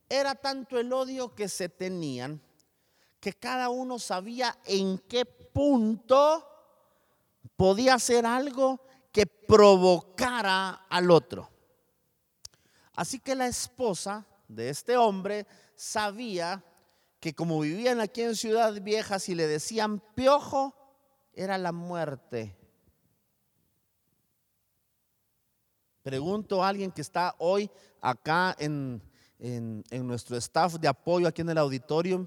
Era 0.08 0.34
tanto 0.34 0.78
el 0.78 0.92
odio 0.92 1.34
que 1.34 1.48
se 1.48 1.68
tenían 1.68 2.40
que 3.18 3.32
cada 3.32 3.68
uno 3.70 3.98
sabía 3.98 4.56
en 4.64 4.98
qué 4.98 5.24
punto 5.24 6.46
podía 7.56 7.94
hacer 7.94 8.26
algo 8.26 8.80
que 9.10 9.26
provocara 9.26 10.86
al 10.90 11.10
otro. 11.10 11.50
Así 12.94 13.18
que 13.18 13.34
la 13.34 13.46
esposa 13.46 14.26
de 14.46 14.68
este 14.68 14.96
hombre 14.96 15.46
sabía 15.74 16.62
que 17.18 17.34
como 17.34 17.60
vivían 17.60 18.00
aquí 18.00 18.22
en 18.22 18.36
Ciudad 18.36 18.72
Vieja, 18.82 19.18
si 19.18 19.34
le 19.34 19.46
decían 19.46 20.00
piojo, 20.14 20.74
era 21.36 21.58
la 21.58 21.72
muerte. 21.72 22.56
Pregunto 26.02 26.62
a 26.62 26.68
alguien 26.68 26.92
que 26.92 27.00
está 27.00 27.34
hoy 27.38 27.70
acá 28.00 28.54
en, 28.58 29.02
en, 29.38 29.82
en 29.90 30.06
nuestro 30.06 30.36
staff 30.36 30.74
de 30.74 30.88
apoyo 30.88 31.26
aquí 31.26 31.40
en 31.42 31.50
el 31.50 31.58
auditorium, 31.58 32.26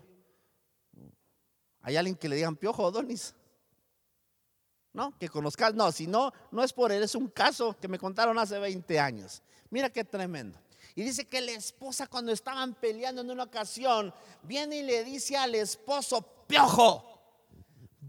¿Hay 1.87 1.95
alguien 1.95 2.17
que 2.17 2.27
le 2.27 2.35
digan 2.35 2.57
piojo, 2.57 2.91
Donis? 2.91 3.33
No, 4.91 5.17
que 5.17 5.29
conozcas. 5.29 5.73
No, 5.73 5.89
si 5.93 6.05
no, 6.05 6.33
no 6.51 6.61
es 6.61 6.73
por 6.73 6.91
él, 6.91 7.01
es 7.01 7.15
un 7.15 7.29
caso 7.29 7.77
que 7.79 7.87
me 7.87 7.97
contaron 7.97 8.37
hace 8.37 8.59
20 8.59 8.99
años. 8.99 9.41
Mira 9.69 9.89
qué 9.89 10.03
tremendo. 10.03 10.59
Y 10.95 11.03
dice 11.03 11.23
que 11.29 11.39
la 11.39 11.53
esposa 11.53 12.07
cuando 12.07 12.33
estaban 12.33 12.73
peleando 12.73 13.21
en 13.21 13.31
una 13.31 13.43
ocasión, 13.43 14.13
viene 14.43 14.79
y 14.79 14.83
le 14.83 15.05
dice 15.05 15.37
al 15.37 15.55
esposo, 15.55 16.21
piojo, 16.45 17.16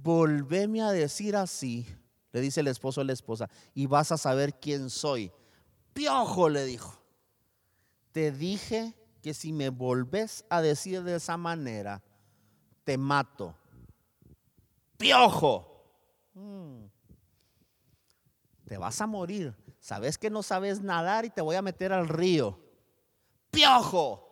volveme 0.02 0.82
a 0.82 0.90
decir 0.90 1.36
así 1.36 1.86
le 2.32 2.40
dice 2.40 2.60
el 2.60 2.68
esposo 2.68 3.00
a 3.00 3.04
la 3.04 3.12
esposa, 3.12 3.48
y 3.74 3.86
vas 3.86 4.12
a 4.12 4.18
saber 4.18 4.58
quién 4.58 4.90
soy. 4.90 5.32
Piojo, 5.92 6.48
le 6.48 6.64
dijo. 6.64 7.00
Te 8.12 8.32
dije 8.32 8.94
que 9.22 9.34
si 9.34 9.52
me 9.52 9.70
volvés 9.70 10.44
a 10.48 10.60
decir 10.60 11.02
de 11.02 11.16
esa 11.16 11.36
manera, 11.36 12.02
te 12.84 12.98
mato. 12.98 13.56
Piojo. 14.96 15.84
Mm. 16.34 16.84
Te 18.66 18.76
vas 18.76 19.00
a 19.00 19.06
morir. 19.06 19.54
Sabes 19.80 20.18
que 20.18 20.30
no 20.30 20.42
sabes 20.42 20.80
nadar 20.82 21.24
y 21.24 21.30
te 21.30 21.40
voy 21.40 21.56
a 21.56 21.62
meter 21.62 21.92
al 21.92 22.08
río. 22.08 22.60
Piojo. 23.50 24.26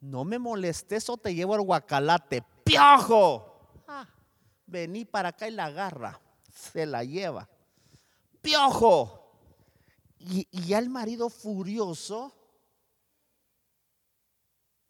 No 0.00 0.24
me 0.24 0.38
molestes 0.38 1.08
o 1.08 1.16
te 1.16 1.34
llevo 1.34 1.54
al 1.54 1.62
guacalate. 1.62 2.44
Piojo. 2.64 3.47
Ah, 4.68 4.70
vení 4.70 5.04
para 5.04 5.30
acá 5.30 5.48
y 5.48 5.52
la 5.52 5.66
agarra. 5.66 6.20
Se 6.52 6.86
la 6.86 7.04
lleva. 7.04 7.48
Piojo. 8.40 9.14
Y, 10.20 10.46
ya 10.66 10.78
el 10.78 10.90
marido 10.90 11.30
furioso 11.30 12.34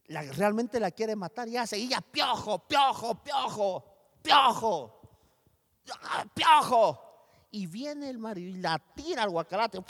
realmente 0.09 0.81
la 0.81 0.91
quiere 0.91 1.15
matar 1.15 1.49
y 1.49 1.59
hace, 1.59 1.77
y 1.79 1.89
ya 1.89 2.01
piojo, 2.01 2.67
piojo, 2.67 3.23
piojo, 3.23 3.85
piojo, 4.23 5.01
piojo. 6.33 7.05
Y 7.51 7.67
viene 7.67 8.09
el 8.09 8.19
marido 8.19 8.57
y 8.57 8.61
la 8.61 8.79
tira 8.79 9.23
al 9.23 9.31
guacalate. 9.31 9.85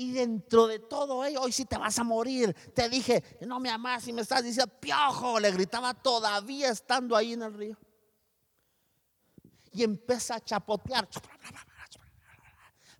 Y 0.00 0.12
dentro 0.12 0.66
de 0.66 0.78
todo 0.78 1.22
ello, 1.26 1.42
hoy 1.42 1.52
sí 1.52 1.66
te 1.66 1.76
vas 1.76 1.98
a 1.98 2.04
morir. 2.04 2.54
Te 2.74 2.88
dije, 2.88 3.36
no 3.42 3.60
me 3.60 3.68
amas 3.68 4.08
y 4.08 4.14
me 4.14 4.22
estás 4.22 4.42
diciendo, 4.42 4.72
piojo, 4.80 5.38
le 5.38 5.50
gritaba 5.50 5.92
todavía 5.92 6.70
estando 6.70 7.14
ahí 7.14 7.34
en 7.34 7.42
el 7.42 7.52
río. 7.52 7.76
Y 9.72 9.82
empieza 9.84 10.36
a 10.36 10.40
chapotear. 10.40 11.06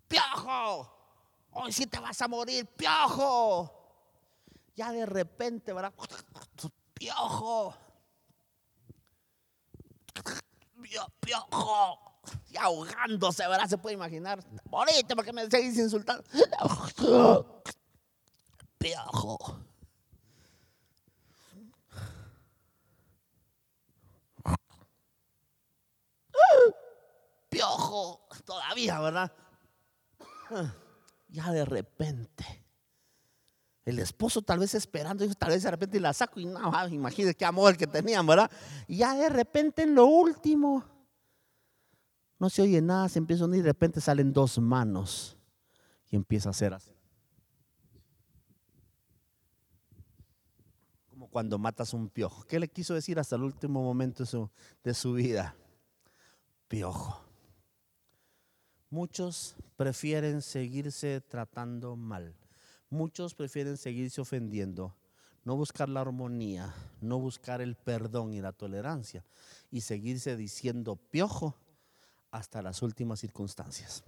Piojo, 0.07 0.95
hoy 1.53 1.73
sí 1.73 1.87
te 1.87 1.97
vas 1.97 2.21
a 2.21 2.27
morir, 2.27 2.67
piojo. 2.67 3.73
Ya 4.75 4.91
de 4.91 5.07
repente, 5.07 5.73
¿verdad? 5.73 5.95
Piojo. 6.93 7.75
Piojo. 11.19 12.10
Y 12.49 12.57
ahogándose, 12.57 13.47
¿verdad? 13.47 13.67
Se 13.67 13.77
puede 13.77 13.95
imaginar. 13.95 14.43
Morite 14.69 15.15
porque 15.15 15.33
me 15.33 15.49
seguís 15.49 15.77
insultando. 15.77 16.23
Piojo. 18.77 19.59
Piojo. 27.49 28.27
Todavía, 28.45 28.99
¿verdad? 28.99 29.31
Ya 31.29 31.51
de 31.51 31.65
repente. 31.65 32.65
El 33.83 33.97
esposo 33.97 34.43
tal 34.43 34.59
vez 34.59 34.75
esperando, 34.75 35.27
tal 35.35 35.49
vez 35.49 35.63
de 35.63 35.71
repente 35.71 35.99
la 35.99 36.13
saco 36.13 36.39
y 36.39 36.45
no, 36.45 36.87
imagínese 36.89 37.33
qué 37.35 37.45
amor 37.45 37.75
que 37.75 37.87
tenían, 37.87 38.27
¿verdad? 38.27 38.49
Y 38.87 38.97
ya 38.97 39.15
de 39.15 39.27
repente 39.27 39.81
en 39.81 39.95
lo 39.95 40.05
último, 40.05 40.85
no 42.41 42.49
se 42.49 42.63
oye 42.63 42.81
nada, 42.81 43.07
se 43.07 43.19
empieza 43.19 43.43
a 43.43 43.45
unir 43.45 43.59
y 43.59 43.61
de 43.61 43.69
repente 43.69 44.01
salen 44.01 44.33
dos 44.33 44.57
manos 44.57 45.37
y 46.09 46.15
empieza 46.15 46.49
a 46.49 46.53
hacer 46.53 46.73
así. 46.73 46.91
Como 51.07 51.29
cuando 51.29 51.59
matas 51.59 51.93
un 51.93 52.09
piojo. 52.09 52.43
¿Qué 52.45 52.59
le 52.59 52.67
quiso 52.67 52.95
decir 52.95 53.19
hasta 53.19 53.35
el 53.35 53.43
último 53.43 53.83
momento 53.83 54.23
de 54.23 54.27
su, 54.27 54.49
de 54.83 54.95
su 54.95 55.13
vida? 55.13 55.55
Piojo. 56.67 57.23
Muchos 58.89 59.55
prefieren 59.77 60.41
seguirse 60.41 61.21
tratando 61.21 61.95
mal. 61.95 62.35
Muchos 62.89 63.35
prefieren 63.35 63.77
seguirse 63.77 64.19
ofendiendo, 64.19 64.95
no 65.43 65.55
buscar 65.55 65.89
la 65.89 66.01
armonía, 66.01 66.73
no 67.01 67.19
buscar 67.19 67.61
el 67.61 67.75
perdón 67.75 68.33
y 68.33 68.41
la 68.41 68.51
tolerancia 68.51 69.23
y 69.69 69.81
seguirse 69.81 70.35
diciendo 70.35 70.95
piojo 70.95 71.55
hasta 72.31 72.61
las 72.61 72.81
últimas 72.81 73.19
circunstancias. 73.19 74.03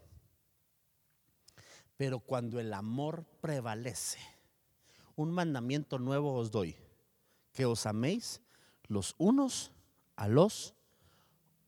Pero 1.97 2.19
cuando 2.19 2.59
el 2.59 2.73
amor 2.73 3.25
prevalece, 3.41 4.19
un 5.15 5.31
mandamiento 5.31 5.99
nuevo 5.99 6.33
os 6.33 6.49
doy, 6.49 6.75
que 7.51 7.65
os 7.65 7.85
améis 7.85 8.41
los 8.87 9.13
unos 9.17 9.71
a 10.15 10.27
los 10.27 10.73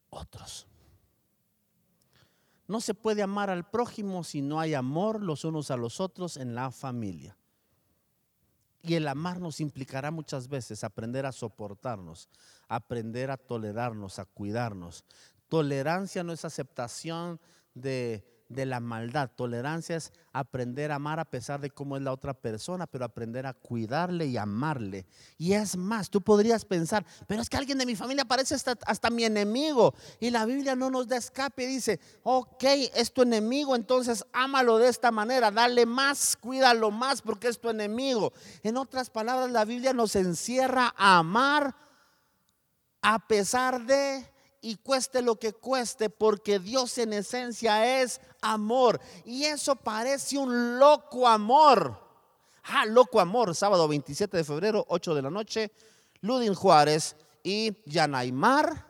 otros. 0.10 0.68
No 2.68 2.82
se 2.82 2.96
puede 2.96 3.22
amar 3.22 3.50
al 3.50 3.70
prójimo 3.70 4.24
si 4.24 4.42
no 4.42 4.60
hay 4.60 4.74
amor 4.74 5.22
los 5.22 5.46
unos 5.46 5.70
a 5.70 5.78
los 5.78 6.00
otros 6.00 6.38
en 6.38 6.56
la 6.56 6.72
familia. 6.72 7.38
Y 8.82 8.96
el 8.96 9.08
amar 9.08 9.40
nos 9.40 9.60
implicará 9.60 10.12
muchas 10.12 10.48
veces 10.48 10.84
aprender 10.84 11.26
a 11.26 11.32
soportarnos, 11.32 12.30
aprender 12.68 13.32
a 13.32 13.38
tolerarnos, 13.38 14.20
a 14.20 14.26
cuidarnos. 14.26 15.06
Tolerancia 15.56 16.22
no 16.22 16.34
es 16.34 16.44
aceptación 16.44 17.40
de 17.74 18.26
de 18.50 18.66
la 18.66 18.80
maldad. 18.80 19.32
Tolerancia 19.36 19.96
es 19.96 20.12
aprender 20.32 20.92
a 20.92 20.96
amar 20.96 21.20
a 21.20 21.26
pesar 21.26 21.60
de 21.60 21.72
cómo 21.72 21.98
es 21.98 22.04
la 22.04 22.12
otra 22.12 22.34
persona, 22.34 22.86
pero 22.86 23.06
aprender 23.06 23.46
a 23.46 23.54
cuidarle 23.54 24.28
y 24.28 24.38
amarle. 24.38 25.06
Y 25.38 25.54
es 25.54 25.76
más, 25.76 26.10
tú 26.10 26.22
podrías 26.22 26.66
pensar, 26.66 27.06
pero 27.28 27.42
es 27.42 27.50
que 27.50 27.58
alguien 27.58 27.78
de 27.78 27.86
mi 27.86 27.96
familia 27.96 28.26
parece 28.26 28.56
hasta, 28.56 28.78
hasta 28.86 29.10
mi 29.10 29.24
enemigo. 29.24 29.96
Y 30.20 30.30
la 30.30 30.46
Biblia 30.46 30.76
no 30.76 30.90
nos 30.90 31.08
da 31.08 31.18
escape 31.18 31.64
y 31.64 31.68
dice, 31.68 32.00
ok, 32.24 32.64
es 32.96 33.12
tu 33.12 33.24
enemigo, 33.24 33.76
entonces 33.76 34.26
ámalo 34.32 34.78
de 34.78 34.90
esta 34.90 35.12
manera, 35.12 35.52
dale 35.52 35.86
más, 35.86 36.36
cuídalo 36.36 36.92
más 36.92 37.22
porque 37.22 37.48
es 37.48 37.60
tu 37.60 37.70
enemigo. 37.70 38.34
En 38.64 38.78
otras 38.78 39.10
palabras, 39.10 39.52
la 39.52 39.66
Biblia 39.66 39.94
nos 39.94 40.16
encierra 40.16 40.94
a 40.96 41.18
amar 41.18 41.76
a 43.02 43.20
pesar 43.28 43.86
de 43.86 44.35
y 44.66 44.78
cueste 44.78 45.22
lo 45.22 45.36
que 45.36 45.54
cueste, 45.54 46.10
porque 46.10 46.58
Dios 46.58 46.98
en 46.98 47.14
esencia 47.14 48.02
es 48.02 48.20
amor. 48.42 49.00
Y 49.24 49.44
eso 49.44 49.76
parece 49.76 50.40
un 50.40 50.80
loco 50.80 51.28
amor. 51.28 52.02
Ah, 52.64 52.84
loco 52.88 53.20
amor, 53.20 53.54
sábado 53.54 53.88
27 53.88 54.38
de 54.38 54.44
febrero, 54.44 54.84
8 54.90 55.14
de 55.14 55.22
la 55.22 55.30
noche, 55.30 55.72
Ludin 56.22 56.56
Juárez 56.56 57.16
y 57.44 57.78
Yanaymar 57.86 58.88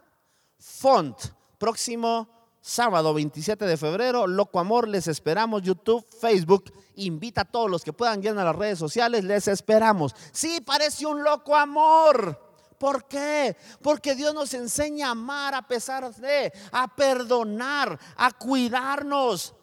Font. 0.58 1.20
Próximo 1.58 2.30
sábado 2.62 3.14
27 3.14 3.66
de 3.66 3.76
febrero, 3.76 4.28
Loco 4.28 4.62
Amor, 4.62 4.88
les 4.88 5.08
esperamos, 5.08 5.62
YouTube, 5.62 6.06
Facebook, 6.22 6.74
invita 6.96 7.42
a 7.42 7.46
todos 7.46 7.70
los 7.70 7.84
que 7.84 7.92
puedan 7.92 8.26
a 8.26 8.44
las 8.46 8.56
redes 8.56 8.80
sociales, 8.80 9.26
les 9.26 9.50
esperamos. 9.50 10.16
Sí, 10.32 10.62
parece 10.66 11.06
un 11.06 11.22
loco 11.22 11.54
amor. 11.54 12.45
¿Por 12.78 13.08
qué? 13.08 13.56
Porque 13.82 14.16
Dios 14.16 14.34
nos 14.34 14.54
enseña 14.54 15.08
a 15.08 15.12
amar 15.12 15.54
a 15.54 15.68
pesar 15.68 16.14
de, 16.16 16.52
a 16.72 16.88
perdonar, 16.94 18.00
a 18.16 18.32
cuidarnos, 18.32 19.54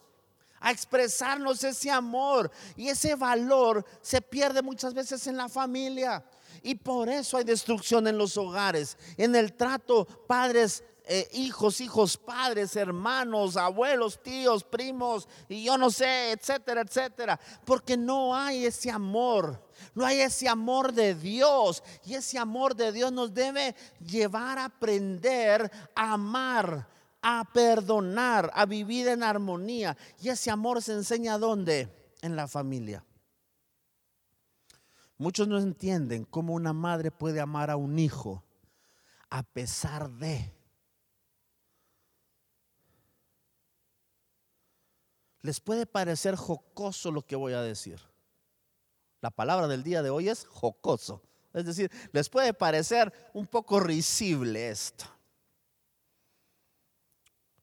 a 0.60 0.70
expresarnos 0.70 1.62
ese 1.64 1.90
amor. 1.90 2.50
Y 2.76 2.88
ese 2.88 3.14
valor 3.14 3.84
se 4.00 4.20
pierde 4.20 4.62
muchas 4.62 4.94
veces 4.94 5.26
en 5.26 5.36
la 5.36 5.48
familia. 5.48 6.24
Y 6.62 6.74
por 6.74 7.08
eso 7.08 7.36
hay 7.36 7.44
destrucción 7.44 8.06
en 8.06 8.18
los 8.18 8.36
hogares, 8.36 8.96
en 9.16 9.34
el 9.34 9.54
trato 9.54 10.04
padres 10.26 10.84
eh, 11.04 11.28
hijos, 11.32 11.80
hijos, 11.80 12.16
padres, 12.16 12.76
hermanos, 12.76 13.56
abuelos, 13.56 14.22
tíos, 14.22 14.62
primos, 14.62 15.28
y 15.48 15.64
yo 15.64 15.76
no 15.76 15.90
sé, 15.90 16.32
etcétera, 16.32 16.82
etcétera. 16.82 17.40
Porque 17.64 17.96
no 17.96 18.36
hay 18.36 18.66
ese 18.66 18.90
amor, 18.90 19.66
no 19.94 20.04
hay 20.06 20.20
ese 20.20 20.48
amor 20.48 20.92
de 20.92 21.14
Dios. 21.14 21.82
Y 22.04 22.14
ese 22.14 22.38
amor 22.38 22.76
de 22.76 22.92
Dios 22.92 23.12
nos 23.12 23.34
debe 23.34 23.74
llevar 24.00 24.58
a 24.58 24.66
aprender 24.66 25.70
a 25.94 26.12
amar, 26.12 26.88
a 27.20 27.44
perdonar, 27.52 28.50
a 28.54 28.64
vivir 28.66 29.08
en 29.08 29.22
armonía. 29.22 29.96
Y 30.20 30.28
ese 30.28 30.50
amor 30.50 30.82
se 30.82 30.92
enseña 30.92 31.38
dónde? 31.38 31.88
En 32.20 32.36
la 32.36 32.46
familia. 32.46 33.04
Muchos 35.18 35.48
no 35.48 35.58
entienden 35.58 36.24
cómo 36.24 36.54
una 36.54 36.72
madre 36.72 37.10
puede 37.10 37.40
amar 37.40 37.70
a 37.70 37.76
un 37.76 37.98
hijo 37.98 38.44
a 39.30 39.42
pesar 39.42 40.10
de 40.10 40.52
les 45.42 45.60
puede 45.60 45.86
parecer 45.86 46.36
jocoso 46.36 47.10
lo 47.10 47.22
que 47.22 47.36
voy 47.36 47.52
a 47.52 47.62
decir. 47.62 48.00
La 49.20 49.30
palabra 49.30 49.68
del 49.68 49.82
día 49.82 50.02
de 50.02 50.10
hoy 50.10 50.28
es 50.28 50.46
jocoso. 50.46 51.22
Es 51.52 51.66
decir, 51.66 51.90
les 52.12 52.28
puede 52.28 52.54
parecer 52.54 53.12
un 53.34 53.46
poco 53.46 53.78
risible 53.78 54.70
esto. 54.70 55.04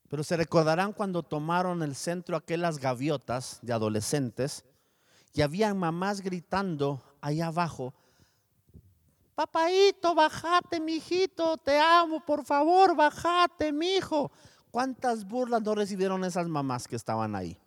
Pero 0.09 0.23
se 0.23 0.37
recordarán 0.37 0.93
cuando 0.93 1.23
tomaron 1.23 1.83
el 1.83 1.95
centro 1.95 2.35
aquellas 2.35 2.79
gaviotas 2.79 3.59
de 3.61 3.73
adolescentes 3.73 4.63
y 5.33 5.41
habían 5.41 5.77
mamás 5.77 6.21
gritando 6.21 7.01
allá 7.21 7.47
abajo, 7.47 7.93
Papaito, 9.35 10.13
bajate, 10.13 10.81
mijito, 10.81 11.55
te 11.55 11.79
amo, 11.79 12.19
por 12.25 12.43
favor, 12.43 12.93
bajate, 12.93 13.71
mijo. 13.71 14.29
¿Cuántas 14.69 15.25
burlas 15.25 15.61
no 15.61 15.75
recibieron 15.75 16.25
esas 16.25 16.49
mamás 16.49 16.89
que 16.89 16.97
estaban 16.97 17.37
ahí? 17.37 17.57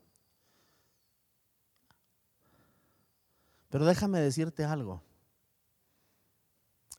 Pero 3.73 3.87
déjame 3.87 4.21
decirte 4.21 4.67
algo. 4.67 5.03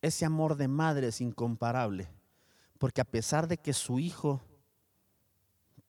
Ese 0.02 0.26
amor 0.26 0.56
de 0.56 0.68
madre 0.68 1.10
es 1.10 1.22
incomparable. 1.22 2.10
Porque 2.80 3.00
a 3.00 3.06
pesar 3.06 3.48
de 3.48 3.58
que 3.58 3.74
su 3.74 4.00
hijo 4.00 4.42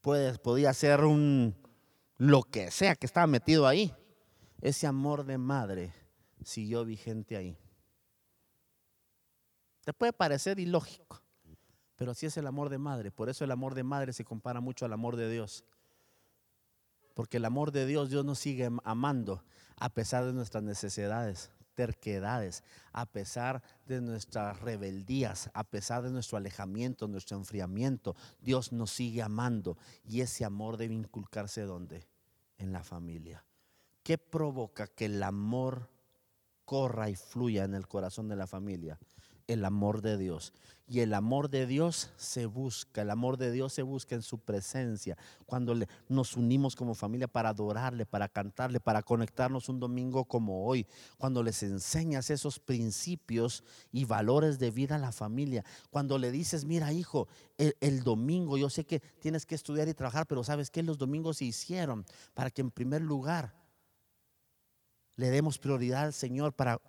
puede, 0.02 0.38
podía 0.38 0.74
ser 0.74 1.04
un 1.04 1.56
lo 2.18 2.42
que 2.42 2.70
sea 2.70 2.96
que 2.96 3.06
estaba 3.06 3.26
metido 3.26 3.66
ahí, 3.66 3.94
ese 4.60 4.86
amor 4.86 5.24
de 5.24 5.38
madre 5.38 5.94
siguió 6.44 6.84
vigente 6.84 7.38
ahí. 7.38 7.56
Te 9.86 9.94
puede 9.94 10.12
parecer 10.12 10.60
ilógico, 10.60 11.22
pero 11.96 12.10
así 12.10 12.26
es 12.26 12.36
el 12.36 12.46
amor 12.46 12.68
de 12.68 12.76
madre. 12.76 13.10
Por 13.10 13.30
eso 13.30 13.42
el 13.42 13.52
amor 13.52 13.74
de 13.74 13.84
madre 13.84 14.12
se 14.12 14.26
compara 14.26 14.60
mucho 14.60 14.84
al 14.84 14.92
amor 14.92 15.16
de 15.16 15.30
Dios. 15.30 15.64
Porque 17.14 17.38
el 17.38 17.46
amor 17.46 17.72
de 17.72 17.86
Dios, 17.86 18.10
Dios 18.10 18.22
nos 18.26 18.38
sigue 18.38 18.68
amando 18.84 19.42
a 19.76 19.88
pesar 19.90 20.24
de 20.24 20.32
nuestras 20.32 20.62
necesidades, 20.62 21.50
terquedades, 21.74 22.62
a 22.92 23.06
pesar 23.06 23.62
de 23.86 24.00
nuestras 24.00 24.60
rebeldías, 24.60 25.50
a 25.54 25.64
pesar 25.64 26.02
de 26.02 26.10
nuestro 26.10 26.38
alejamiento, 26.38 27.08
nuestro 27.08 27.36
enfriamiento. 27.36 28.16
Dios 28.40 28.72
nos 28.72 28.90
sigue 28.90 29.22
amando 29.22 29.76
y 30.04 30.20
ese 30.20 30.44
amor 30.44 30.76
debe 30.76 30.94
inculcarse 30.94 31.62
donde? 31.62 32.06
En 32.56 32.72
la 32.72 32.84
familia. 32.84 33.44
¿Qué 34.02 34.16
provoca 34.16 34.86
que 34.86 35.06
el 35.06 35.22
amor 35.22 35.88
corra 36.64 37.10
y 37.10 37.16
fluya 37.16 37.64
en 37.64 37.74
el 37.74 37.88
corazón 37.88 38.28
de 38.28 38.36
la 38.36 38.46
familia? 38.46 38.98
El 39.46 39.64
amor 39.64 40.02
de 40.02 40.16
Dios. 40.16 40.52
Y 40.86 41.00
el 41.00 41.14
amor 41.14 41.48
de 41.48 41.66
Dios 41.66 42.10
se 42.18 42.44
busca, 42.44 43.02
el 43.02 43.10
amor 43.10 43.38
de 43.38 43.50
Dios 43.50 43.72
se 43.72 43.80
busca 43.80 44.14
en 44.14 44.20
su 44.20 44.38
presencia, 44.38 45.16
cuando 45.46 45.74
nos 46.10 46.36
unimos 46.36 46.76
como 46.76 46.94
familia 46.94 47.26
para 47.26 47.48
adorarle, 47.48 48.04
para 48.04 48.28
cantarle, 48.28 48.80
para 48.80 49.02
conectarnos 49.02 49.70
un 49.70 49.80
domingo 49.80 50.26
como 50.26 50.66
hoy, 50.66 50.86
cuando 51.16 51.42
les 51.42 51.62
enseñas 51.62 52.28
esos 52.28 52.58
principios 52.58 53.64
y 53.92 54.04
valores 54.04 54.58
de 54.58 54.70
vida 54.70 54.96
a 54.96 54.98
la 54.98 55.12
familia, 55.12 55.64
cuando 55.88 56.18
le 56.18 56.30
dices, 56.30 56.66
mira 56.66 56.92
hijo, 56.92 57.28
el, 57.56 57.74
el 57.80 58.02
domingo 58.02 58.58
yo 58.58 58.68
sé 58.68 58.84
que 58.84 59.00
tienes 59.00 59.46
que 59.46 59.54
estudiar 59.54 59.88
y 59.88 59.94
trabajar, 59.94 60.26
pero 60.26 60.44
sabes 60.44 60.70
que 60.70 60.82
los 60.82 60.98
domingos 60.98 61.38
se 61.38 61.46
hicieron 61.46 62.04
para 62.34 62.50
que 62.50 62.60
en 62.60 62.70
primer 62.70 63.00
lugar 63.00 63.54
le 65.16 65.30
demos 65.30 65.58
prioridad 65.58 66.04
al 66.04 66.12
Señor 66.12 66.52
para 66.52 66.80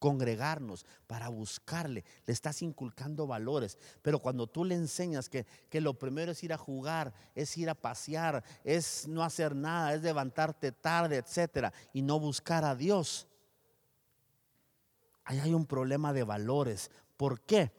congregarnos, 0.00 0.84
para 1.06 1.28
buscarle. 1.28 2.04
Le 2.26 2.32
estás 2.32 2.62
inculcando 2.62 3.28
valores. 3.28 3.78
Pero 4.02 4.18
cuando 4.18 4.48
tú 4.48 4.64
le 4.64 4.74
enseñas 4.74 5.28
que, 5.28 5.46
que, 5.68 5.80
lo 5.80 5.94
primero 5.94 6.32
es 6.32 6.42
ir 6.42 6.52
a 6.52 6.58
jugar, 6.58 7.12
es 7.36 7.56
ir 7.56 7.70
a 7.70 7.74
pasear, 7.74 8.42
es 8.64 9.06
no 9.06 9.22
hacer 9.22 9.54
nada, 9.54 9.94
es 9.94 10.02
levantarte 10.02 10.72
tarde, 10.72 11.18
etcétera, 11.18 11.72
y 11.92 12.02
no 12.02 12.18
buscar 12.18 12.64
a 12.64 12.74
Dios, 12.74 13.28
ahí 15.24 15.38
hay 15.38 15.54
un 15.54 15.66
problema 15.66 16.12
de 16.12 16.24
valores. 16.24 16.90
¿Por 17.16 17.40
qué? 17.42 17.70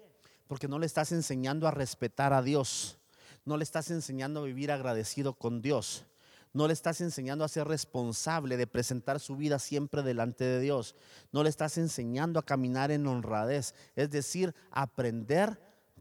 Porque 0.48 0.68
no 0.68 0.80
le 0.80 0.86
estás 0.86 1.12
enseñando 1.12 1.68
a 1.68 1.72
respetar 1.72 2.32
a 2.32 2.42
Dios. 2.42 3.00
No 3.44 3.58
le 3.58 3.64
estás 3.64 3.90
enseñando 3.90 4.42
a 4.42 4.44
vivir 4.44 4.72
agradecido 4.72 5.34
con 5.34 5.62
Dios. 5.62 6.06
No 6.54 6.68
le 6.68 6.74
estás 6.74 7.00
enseñando 7.00 7.46
a 7.46 7.50
ser 7.50 7.68
responsable 7.68 8.58
de 8.58 8.68
presentar 8.68 9.20
su 9.20 9.38
vida 9.38 9.58
siempre 9.58 10.04
delante 10.04 10.44
de 10.44 10.60
Dios. 10.60 10.96
No 11.32 11.44
le 11.44 11.50
estás 11.50 11.78
enseñando 11.78 12.40
a 12.40 12.46
caminar 12.46 12.92
en 12.92 13.08
honradez, 13.08 13.74
es 13.96 14.10
decir, 14.10 14.54
aprender 14.70 15.58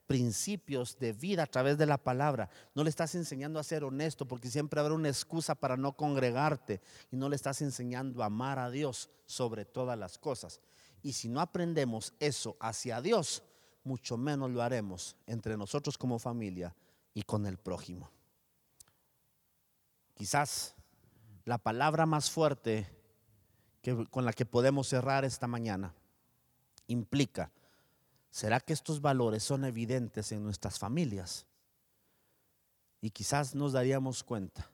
principios 0.08 0.98
de 0.98 1.12
vida 1.12 1.44
a 1.44 1.46
través 1.46 1.78
de 1.78 1.86
la 1.86 1.96
palabra. 1.96 2.50
No 2.74 2.82
le 2.82 2.90
estás 2.90 3.14
enseñando 3.14 3.60
a 3.60 3.64
ser 3.64 3.84
honesto 3.84 4.26
porque 4.26 4.50
siempre 4.50 4.80
habrá 4.80 4.94
una 4.94 5.08
excusa 5.08 5.54
para 5.54 5.76
no 5.76 5.92
congregarte. 5.92 6.80
Y 7.12 7.16
no 7.16 7.28
le 7.28 7.36
estás 7.36 7.62
enseñando 7.62 8.20
a 8.20 8.26
amar 8.26 8.58
a 8.58 8.70
Dios 8.70 9.08
sobre 9.26 9.64
todas 9.64 9.96
las 9.96 10.18
cosas. 10.18 10.60
Y 11.00 11.12
si 11.12 11.28
no 11.28 11.40
aprendemos 11.40 12.12
eso 12.18 12.56
hacia 12.58 13.00
Dios, 13.00 13.44
mucho 13.84 14.16
menos 14.16 14.50
lo 14.50 14.62
haremos 14.62 15.14
entre 15.28 15.56
nosotros 15.56 15.96
como 15.96 16.18
familia 16.18 16.74
y 17.14 17.22
con 17.22 17.46
el 17.46 17.56
prójimo. 17.56 18.10
Quizás 20.20 20.74
la 21.46 21.56
palabra 21.56 22.04
más 22.04 22.30
fuerte 22.30 22.86
que, 23.80 24.04
con 24.10 24.26
la 24.26 24.34
que 24.34 24.44
podemos 24.44 24.86
cerrar 24.86 25.24
esta 25.24 25.46
mañana 25.46 25.94
implica, 26.88 27.50
¿será 28.28 28.60
que 28.60 28.74
estos 28.74 29.00
valores 29.00 29.42
son 29.42 29.64
evidentes 29.64 30.30
en 30.32 30.44
nuestras 30.44 30.78
familias? 30.78 31.46
Y 33.00 33.12
quizás 33.12 33.54
nos 33.54 33.72
daríamos 33.72 34.22
cuenta 34.22 34.70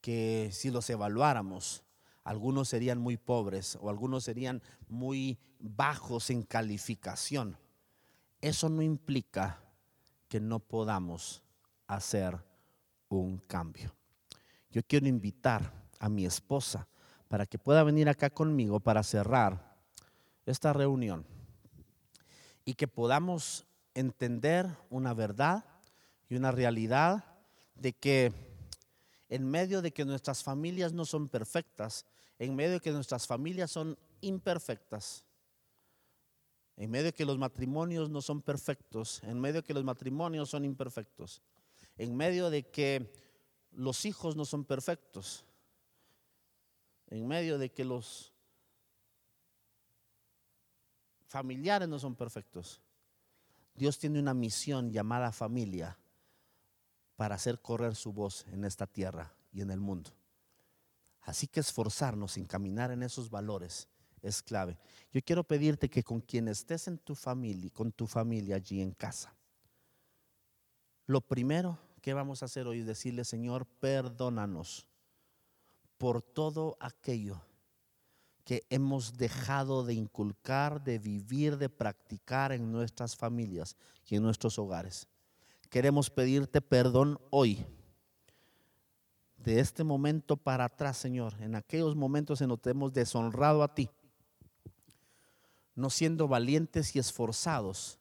que 0.00 0.50
si 0.50 0.72
los 0.72 0.90
evaluáramos, 0.90 1.84
algunos 2.24 2.68
serían 2.68 2.98
muy 2.98 3.16
pobres 3.16 3.78
o 3.80 3.88
algunos 3.88 4.24
serían 4.24 4.64
muy 4.88 5.38
bajos 5.60 6.30
en 6.30 6.42
calificación. 6.42 7.56
Eso 8.40 8.68
no 8.68 8.82
implica 8.82 9.62
que 10.26 10.40
no 10.40 10.58
podamos 10.58 11.44
hacer 11.86 12.36
un 13.08 13.38
cambio 13.38 13.94
yo 14.74 14.82
quiero 14.82 15.06
invitar 15.06 15.72
a 16.00 16.08
mi 16.08 16.26
esposa 16.26 16.88
para 17.28 17.46
que 17.46 17.58
pueda 17.58 17.84
venir 17.84 18.08
acá 18.08 18.28
conmigo 18.28 18.80
para 18.80 19.04
cerrar 19.04 19.76
esta 20.46 20.72
reunión 20.72 21.24
y 22.64 22.74
que 22.74 22.88
podamos 22.88 23.66
entender 23.94 24.66
una 24.90 25.14
verdad 25.14 25.64
y 26.28 26.34
una 26.34 26.50
realidad 26.50 27.24
de 27.76 27.92
que 27.92 28.32
en 29.28 29.48
medio 29.48 29.80
de 29.80 29.92
que 29.92 30.04
nuestras 30.04 30.42
familias 30.42 30.92
no 30.92 31.04
son 31.04 31.28
perfectas, 31.28 32.04
en 32.40 32.56
medio 32.56 32.72
de 32.72 32.80
que 32.80 32.90
nuestras 32.90 33.28
familias 33.28 33.70
son 33.70 33.96
imperfectas, 34.22 35.24
en 36.76 36.90
medio 36.90 37.04
de 37.04 37.14
que 37.14 37.24
los 37.24 37.38
matrimonios 37.38 38.10
no 38.10 38.20
son 38.20 38.42
perfectos, 38.42 39.22
en 39.22 39.38
medio 39.38 39.60
de 39.60 39.62
que 39.62 39.74
los 39.74 39.84
matrimonios 39.84 40.50
son 40.50 40.64
imperfectos, 40.64 41.42
en 41.96 42.16
medio 42.16 42.50
de 42.50 42.64
que 42.64 43.23
los 43.76 44.04
hijos 44.04 44.36
no 44.36 44.44
son 44.44 44.64
perfectos. 44.64 45.44
En 47.08 47.26
medio 47.26 47.58
de 47.58 47.70
que 47.70 47.84
los 47.84 48.32
familiares 51.26 51.88
no 51.88 51.98
son 51.98 52.14
perfectos. 52.14 52.80
Dios 53.74 53.98
tiene 53.98 54.20
una 54.20 54.34
misión 54.34 54.90
llamada 54.90 55.32
familia 55.32 55.98
para 57.16 57.34
hacer 57.34 57.60
correr 57.60 57.94
su 57.94 58.12
voz 58.12 58.46
en 58.52 58.64
esta 58.64 58.86
tierra 58.86 59.34
y 59.52 59.60
en 59.60 59.70
el 59.70 59.80
mundo. 59.80 60.10
Así 61.22 61.46
que 61.46 61.60
esforzarnos 61.60 62.36
en 62.36 62.44
caminar 62.44 62.90
en 62.90 63.02
esos 63.02 63.30
valores 63.30 63.88
es 64.22 64.42
clave. 64.42 64.78
Yo 65.12 65.20
quiero 65.22 65.44
pedirte 65.44 65.88
que 65.88 66.02
con 66.02 66.20
quien 66.20 66.48
estés 66.48 66.86
en 66.86 66.98
tu 66.98 67.14
familia, 67.14 67.70
con 67.70 67.92
tu 67.92 68.06
familia 68.06 68.56
allí 68.56 68.80
en 68.80 68.92
casa, 68.92 69.34
lo 71.06 71.20
primero 71.20 71.78
¿qué 72.04 72.12
vamos 72.12 72.42
a 72.42 72.44
hacer 72.44 72.66
hoy? 72.66 72.82
Decirle, 72.82 73.24
Señor, 73.24 73.64
perdónanos 73.64 74.86
por 75.96 76.20
todo 76.20 76.76
aquello 76.78 77.40
que 78.44 78.66
hemos 78.68 79.16
dejado 79.16 79.84
de 79.84 79.94
inculcar, 79.94 80.84
de 80.84 80.98
vivir, 80.98 81.56
de 81.56 81.70
practicar 81.70 82.52
en 82.52 82.70
nuestras 82.70 83.16
familias 83.16 83.74
y 84.06 84.16
en 84.16 84.22
nuestros 84.22 84.58
hogares. 84.58 85.08
Queremos 85.70 86.10
pedirte 86.10 86.60
perdón 86.60 87.18
hoy. 87.30 87.64
De 89.38 89.60
este 89.60 89.82
momento 89.82 90.36
para 90.36 90.66
atrás, 90.66 90.98
Señor, 90.98 91.40
en 91.40 91.54
aquellos 91.54 91.96
momentos 91.96 92.42
en 92.42 92.50
los 92.50 92.60
que 92.60 92.68
hemos 92.68 92.92
deshonrado 92.92 93.62
a 93.62 93.74
ti, 93.74 93.88
no 95.74 95.88
siendo 95.88 96.28
valientes 96.28 96.94
y 96.94 96.98
esforzados 96.98 97.98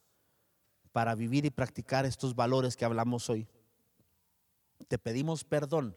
para 0.91 1.15
vivir 1.15 1.45
y 1.45 1.51
practicar 1.51 2.05
estos 2.05 2.35
valores 2.35 2.75
que 2.75 2.83
hablamos 2.83 3.29
hoy 3.29 3.47
te 4.87 4.97
pedimos 4.97 5.43
perdón 5.43 5.95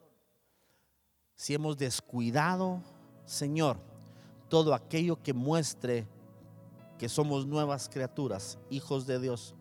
si 1.34 1.54
hemos 1.54 1.76
descuidado, 1.76 2.80
Señor, 3.26 3.78
todo 4.48 4.74
aquello 4.74 5.22
que 5.22 5.34
muestre 5.34 6.06
que 6.98 7.08
somos 7.08 7.46
nuevas 7.46 7.88
criaturas, 7.88 8.58
hijos 8.70 9.06
de 9.06 9.20
Dios. 9.20 9.54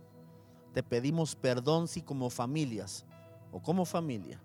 Te 0.74 0.84
pedimos 0.84 1.36
perdón 1.36 1.88
si 1.88 2.02
como 2.02 2.30
familias 2.30 3.06
o 3.52 3.62
como 3.62 3.86
familia 3.86 4.42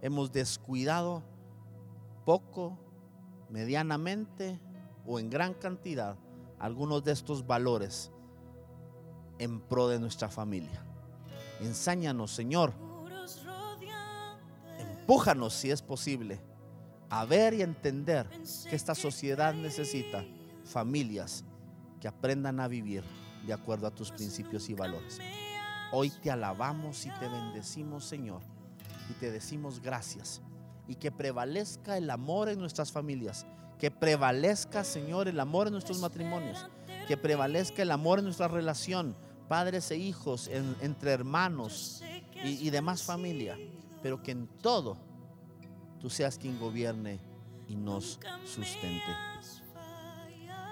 hemos 0.00 0.32
descuidado 0.32 1.22
poco, 2.24 2.76
medianamente 3.48 4.58
o 5.06 5.18
en 5.18 5.30
gran 5.30 5.54
cantidad 5.54 6.16
algunos 6.58 7.04
de 7.04 7.12
estos 7.12 7.46
valores 7.46 8.10
en 9.38 9.60
pro 9.60 9.88
de 9.88 9.98
nuestra 9.98 10.28
familia. 10.28 10.84
Ensáñanos, 11.60 12.32
Señor, 12.32 12.72
Empújanos, 15.12 15.52
si 15.52 15.70
es 15.70 15.82
posible, 15.82 16.40
a 17.10 17.26
ver 17.26 17.52
y 17.52 17.60
entender 17.60 18.26
que 18.30 18.74
esta 18.74 18.94
sociedad 18.94 19.52
necesita 19.52 20.24
familias 20.64 21.44
que 22.00 22.08
aprendan 22.08 22.60
a 22.60 22.66
vivir 22.66 23.04
de 23.46 23.52
acuerdo 23.52 23.86
a 23.86 23.90
tus 23.90 24.10
principios 24.10 24.70
y 24.70 24.74
valores. 24.74 25.18
Hoy 25.92 26.08
te 26.08 26.30
alabamos 26.30 27.04
y 27.04 27.10
te 27.10 27.28
bendecimos, 27.28 28.06
Señor, 28.06 28.40
y 29.10 29.12
te 29.20 29.30
decimos 29.30 29.82
gracias. 29.82 30.40
Y 30.88 30.94
que 30.94 31.12
prevalezca 31.12 31.98
el 31.98 32.08
amor 32.08 32.48
en 32.48 32.58
nuestras 32.58 32.90
familias, 32.90 33.44
que 33.78 33.90
prevalezca, 33.90 34.82
Señor, 34.82 35.28
el 35.28 35.40
amor 35.40 35.66
en 35.66 35.74
nuestros 35.74 36.00
matrimonios, 36.00 36.66
que 37.06 37.18
prevalezca 37.18 37.82
el 37.82 37.90
amor 37.90 38.20
en 38.20 38.24
nuestra 38.24 38.48
relación, 38.48 39.14
padres 39.46 39.90
e 39.90 39.98
hijos, 39.98 40.48
entre 40.48 41.10
hermanos 41.10 42.02
y, 42.42 42.66
y 42.66 42.70
demás 42.70 43.02
familia, 43.02 43.58
pero 44.02 44.22
que 44.22 44.32
en 44.32 44.46
todo 44.46 44.96
tú 46.00 46.10
seas 46.10 46.36
quien 46.36 46.58
gobierne 46.58 47.20
y 47.68 47.76
nos 47.76 48.18
sustente. 48.44 49.16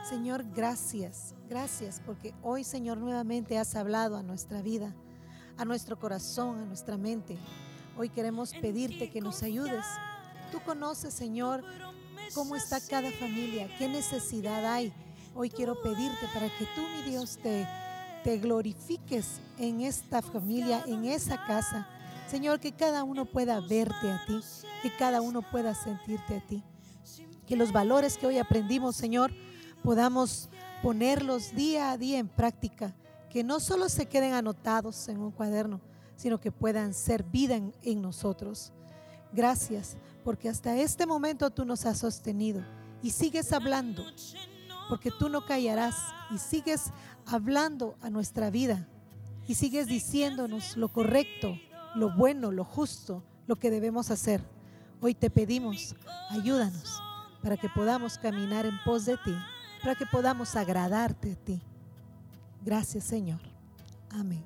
Señor, 0.09 0.45
gracias, 0.55 1.35
gracias, 1.49 2.03
porque 2.05 2.35
hoy, 2.43 2.64
Señor, 2.64 2.99
nuevamente 2.99 3.59
has 3.59 3.76
hablado 3.76 4.16
a 4.16 4.22
nuestra 4.22 4.61
vida, 4.61 4.93
a 5.57 5.64
nuestro 5.64 5.99
corazón, 5.99 6.59
a 6.59 6.64
nuestra 6.64 6.97
mente. 6.97 7.39
Hoy 7.97 8.09
queremos 8.09 8.53
pedirte 8.53 9.11
que 9.11 9.20
nos 9.20 9.43
ayudes. 9.43 9.85
Tú 10.51 10.59
conoces, 10.64 11.14
Señor, 11.14 11.62
cómo 12.35 12.57
está 12.57 12.81
cada 12.81 13.11
familia, 13.12 13.68
qué 13.78 13.89
necesidad 13.89 14.66
hay. 14.66 14.93
Hoy 15.35 15.49
quiero 15.49 15.81
pedirte 15.81 16.26
para 16.35 16.49
que 16.49 16.64
tú, 16.74 16.81
mi 16.97 17.11
Dios, 17.11 17.39
te, 17.41 17.68
te 18.24 18.39
glorifiques 18.39 19.41
en 19.59 19.83
esta 19.83 20.22
familia, 20.22 20.83
en 20.87 21.05
esa 21.05 21.45
casa. 21.47 21.87
Señor, 22.31 22.61
que 22.61 22.70
cada 22.70 23.03
uno 23.03 23.24
pueda 23.24 23.59
verte 23.61 24.09
a 24.09 24.24
ti, 24.24 24.41
que 24.83 24.97
cada 24.97 25.20
uno 25.20 25.43
pueda 25.43 25.74
sentirte 25.74 26.37
a 26.37 26.41
ti. 26.41 26.62
Que 27.45 27.57
los 27.57 27.72
valores 27.72 28.16
que 28.16 28.28
hoy 28.28 28.39
aprendimos, 28.39 28.95
Señor, 28.95 29.33
podamos 29.83 30.49
ponerlos 30.81 31.57
día 31.57 31.91
a 31.91 31.99
día 31.99 32.20
en 32.20 32.28
práctica, 32.28 32.95
que 33.31 33.43
no 33.43 33.59
solo 33.59 33.89
se 33.89 34.07
queden 34.07 34.35
anotados 34.35 35.09
en 35.09 35.18
un 35.18 35.33
cuaderno, 35.33 35.81
sino 36.14 36.39
que 36.39 36.53
puedan 36.53 36.95
ser 36.95 37.24
vida 37.24 37.57
en, 37.83 38.01
nosotros. 38.01 38.72
Gracias, 39.33 39.97
porque 40.22 40.49
hasta 40.49 40.76
este 40.76 41.07
momento 41.07 41.51
tú 41.51 41.64
nos 41.64 41.85
has 41.85 41.99
sostenido 41.99 42.62
y 43.03 43.11
sigues 43.11 43.53
hablando, 43.53 44.05
porque 44.89 45.11
tú 45.11 45.28
no 45.28 45.45
callarás 45.45 45.97
y 46.31 46.39
sigues 46.39 46.93
hablando 47.26 47.97
a 48.01 48.09
nuestra 48.09 48.51
vida 48.51 48.87
y 49.49 49.57
sigues 49.57 49.89
diciéndonos 49.89 50.76
lo 50.76 50.93
correcto, 50.93 51.59
lo 51.95 52.14
bueno, 52.14 52.51
lo 52.51 52.64
justo, 52.64 53.22
lo 53.47 53.57
que 53.57 53.70
debemos 53.70 54.11
hacer. 54.11 54.43
Hoy 55.01 55.14
te 55.14 55.30
pedimos, 55.30 55.95
ayúdanos 56.30 57.01
para 57.43 57.57
que 57.57 57.68
podamos 57.68 58.18
caminar 58.18 58.66
en 58.66 58.78
pos 58.84 59.07
de 59.07 59.16
ti 59.16 59.34
para 59.82 59.95
que 59.95 60.07
podamos 60.07 60.57
agradarte 60.57 61.32
a 61.32 61.36
ti. 61.36 61.61
Gracias 62.62 63.05
Señor. 63.05 63.41
Amén. 64.11 64.45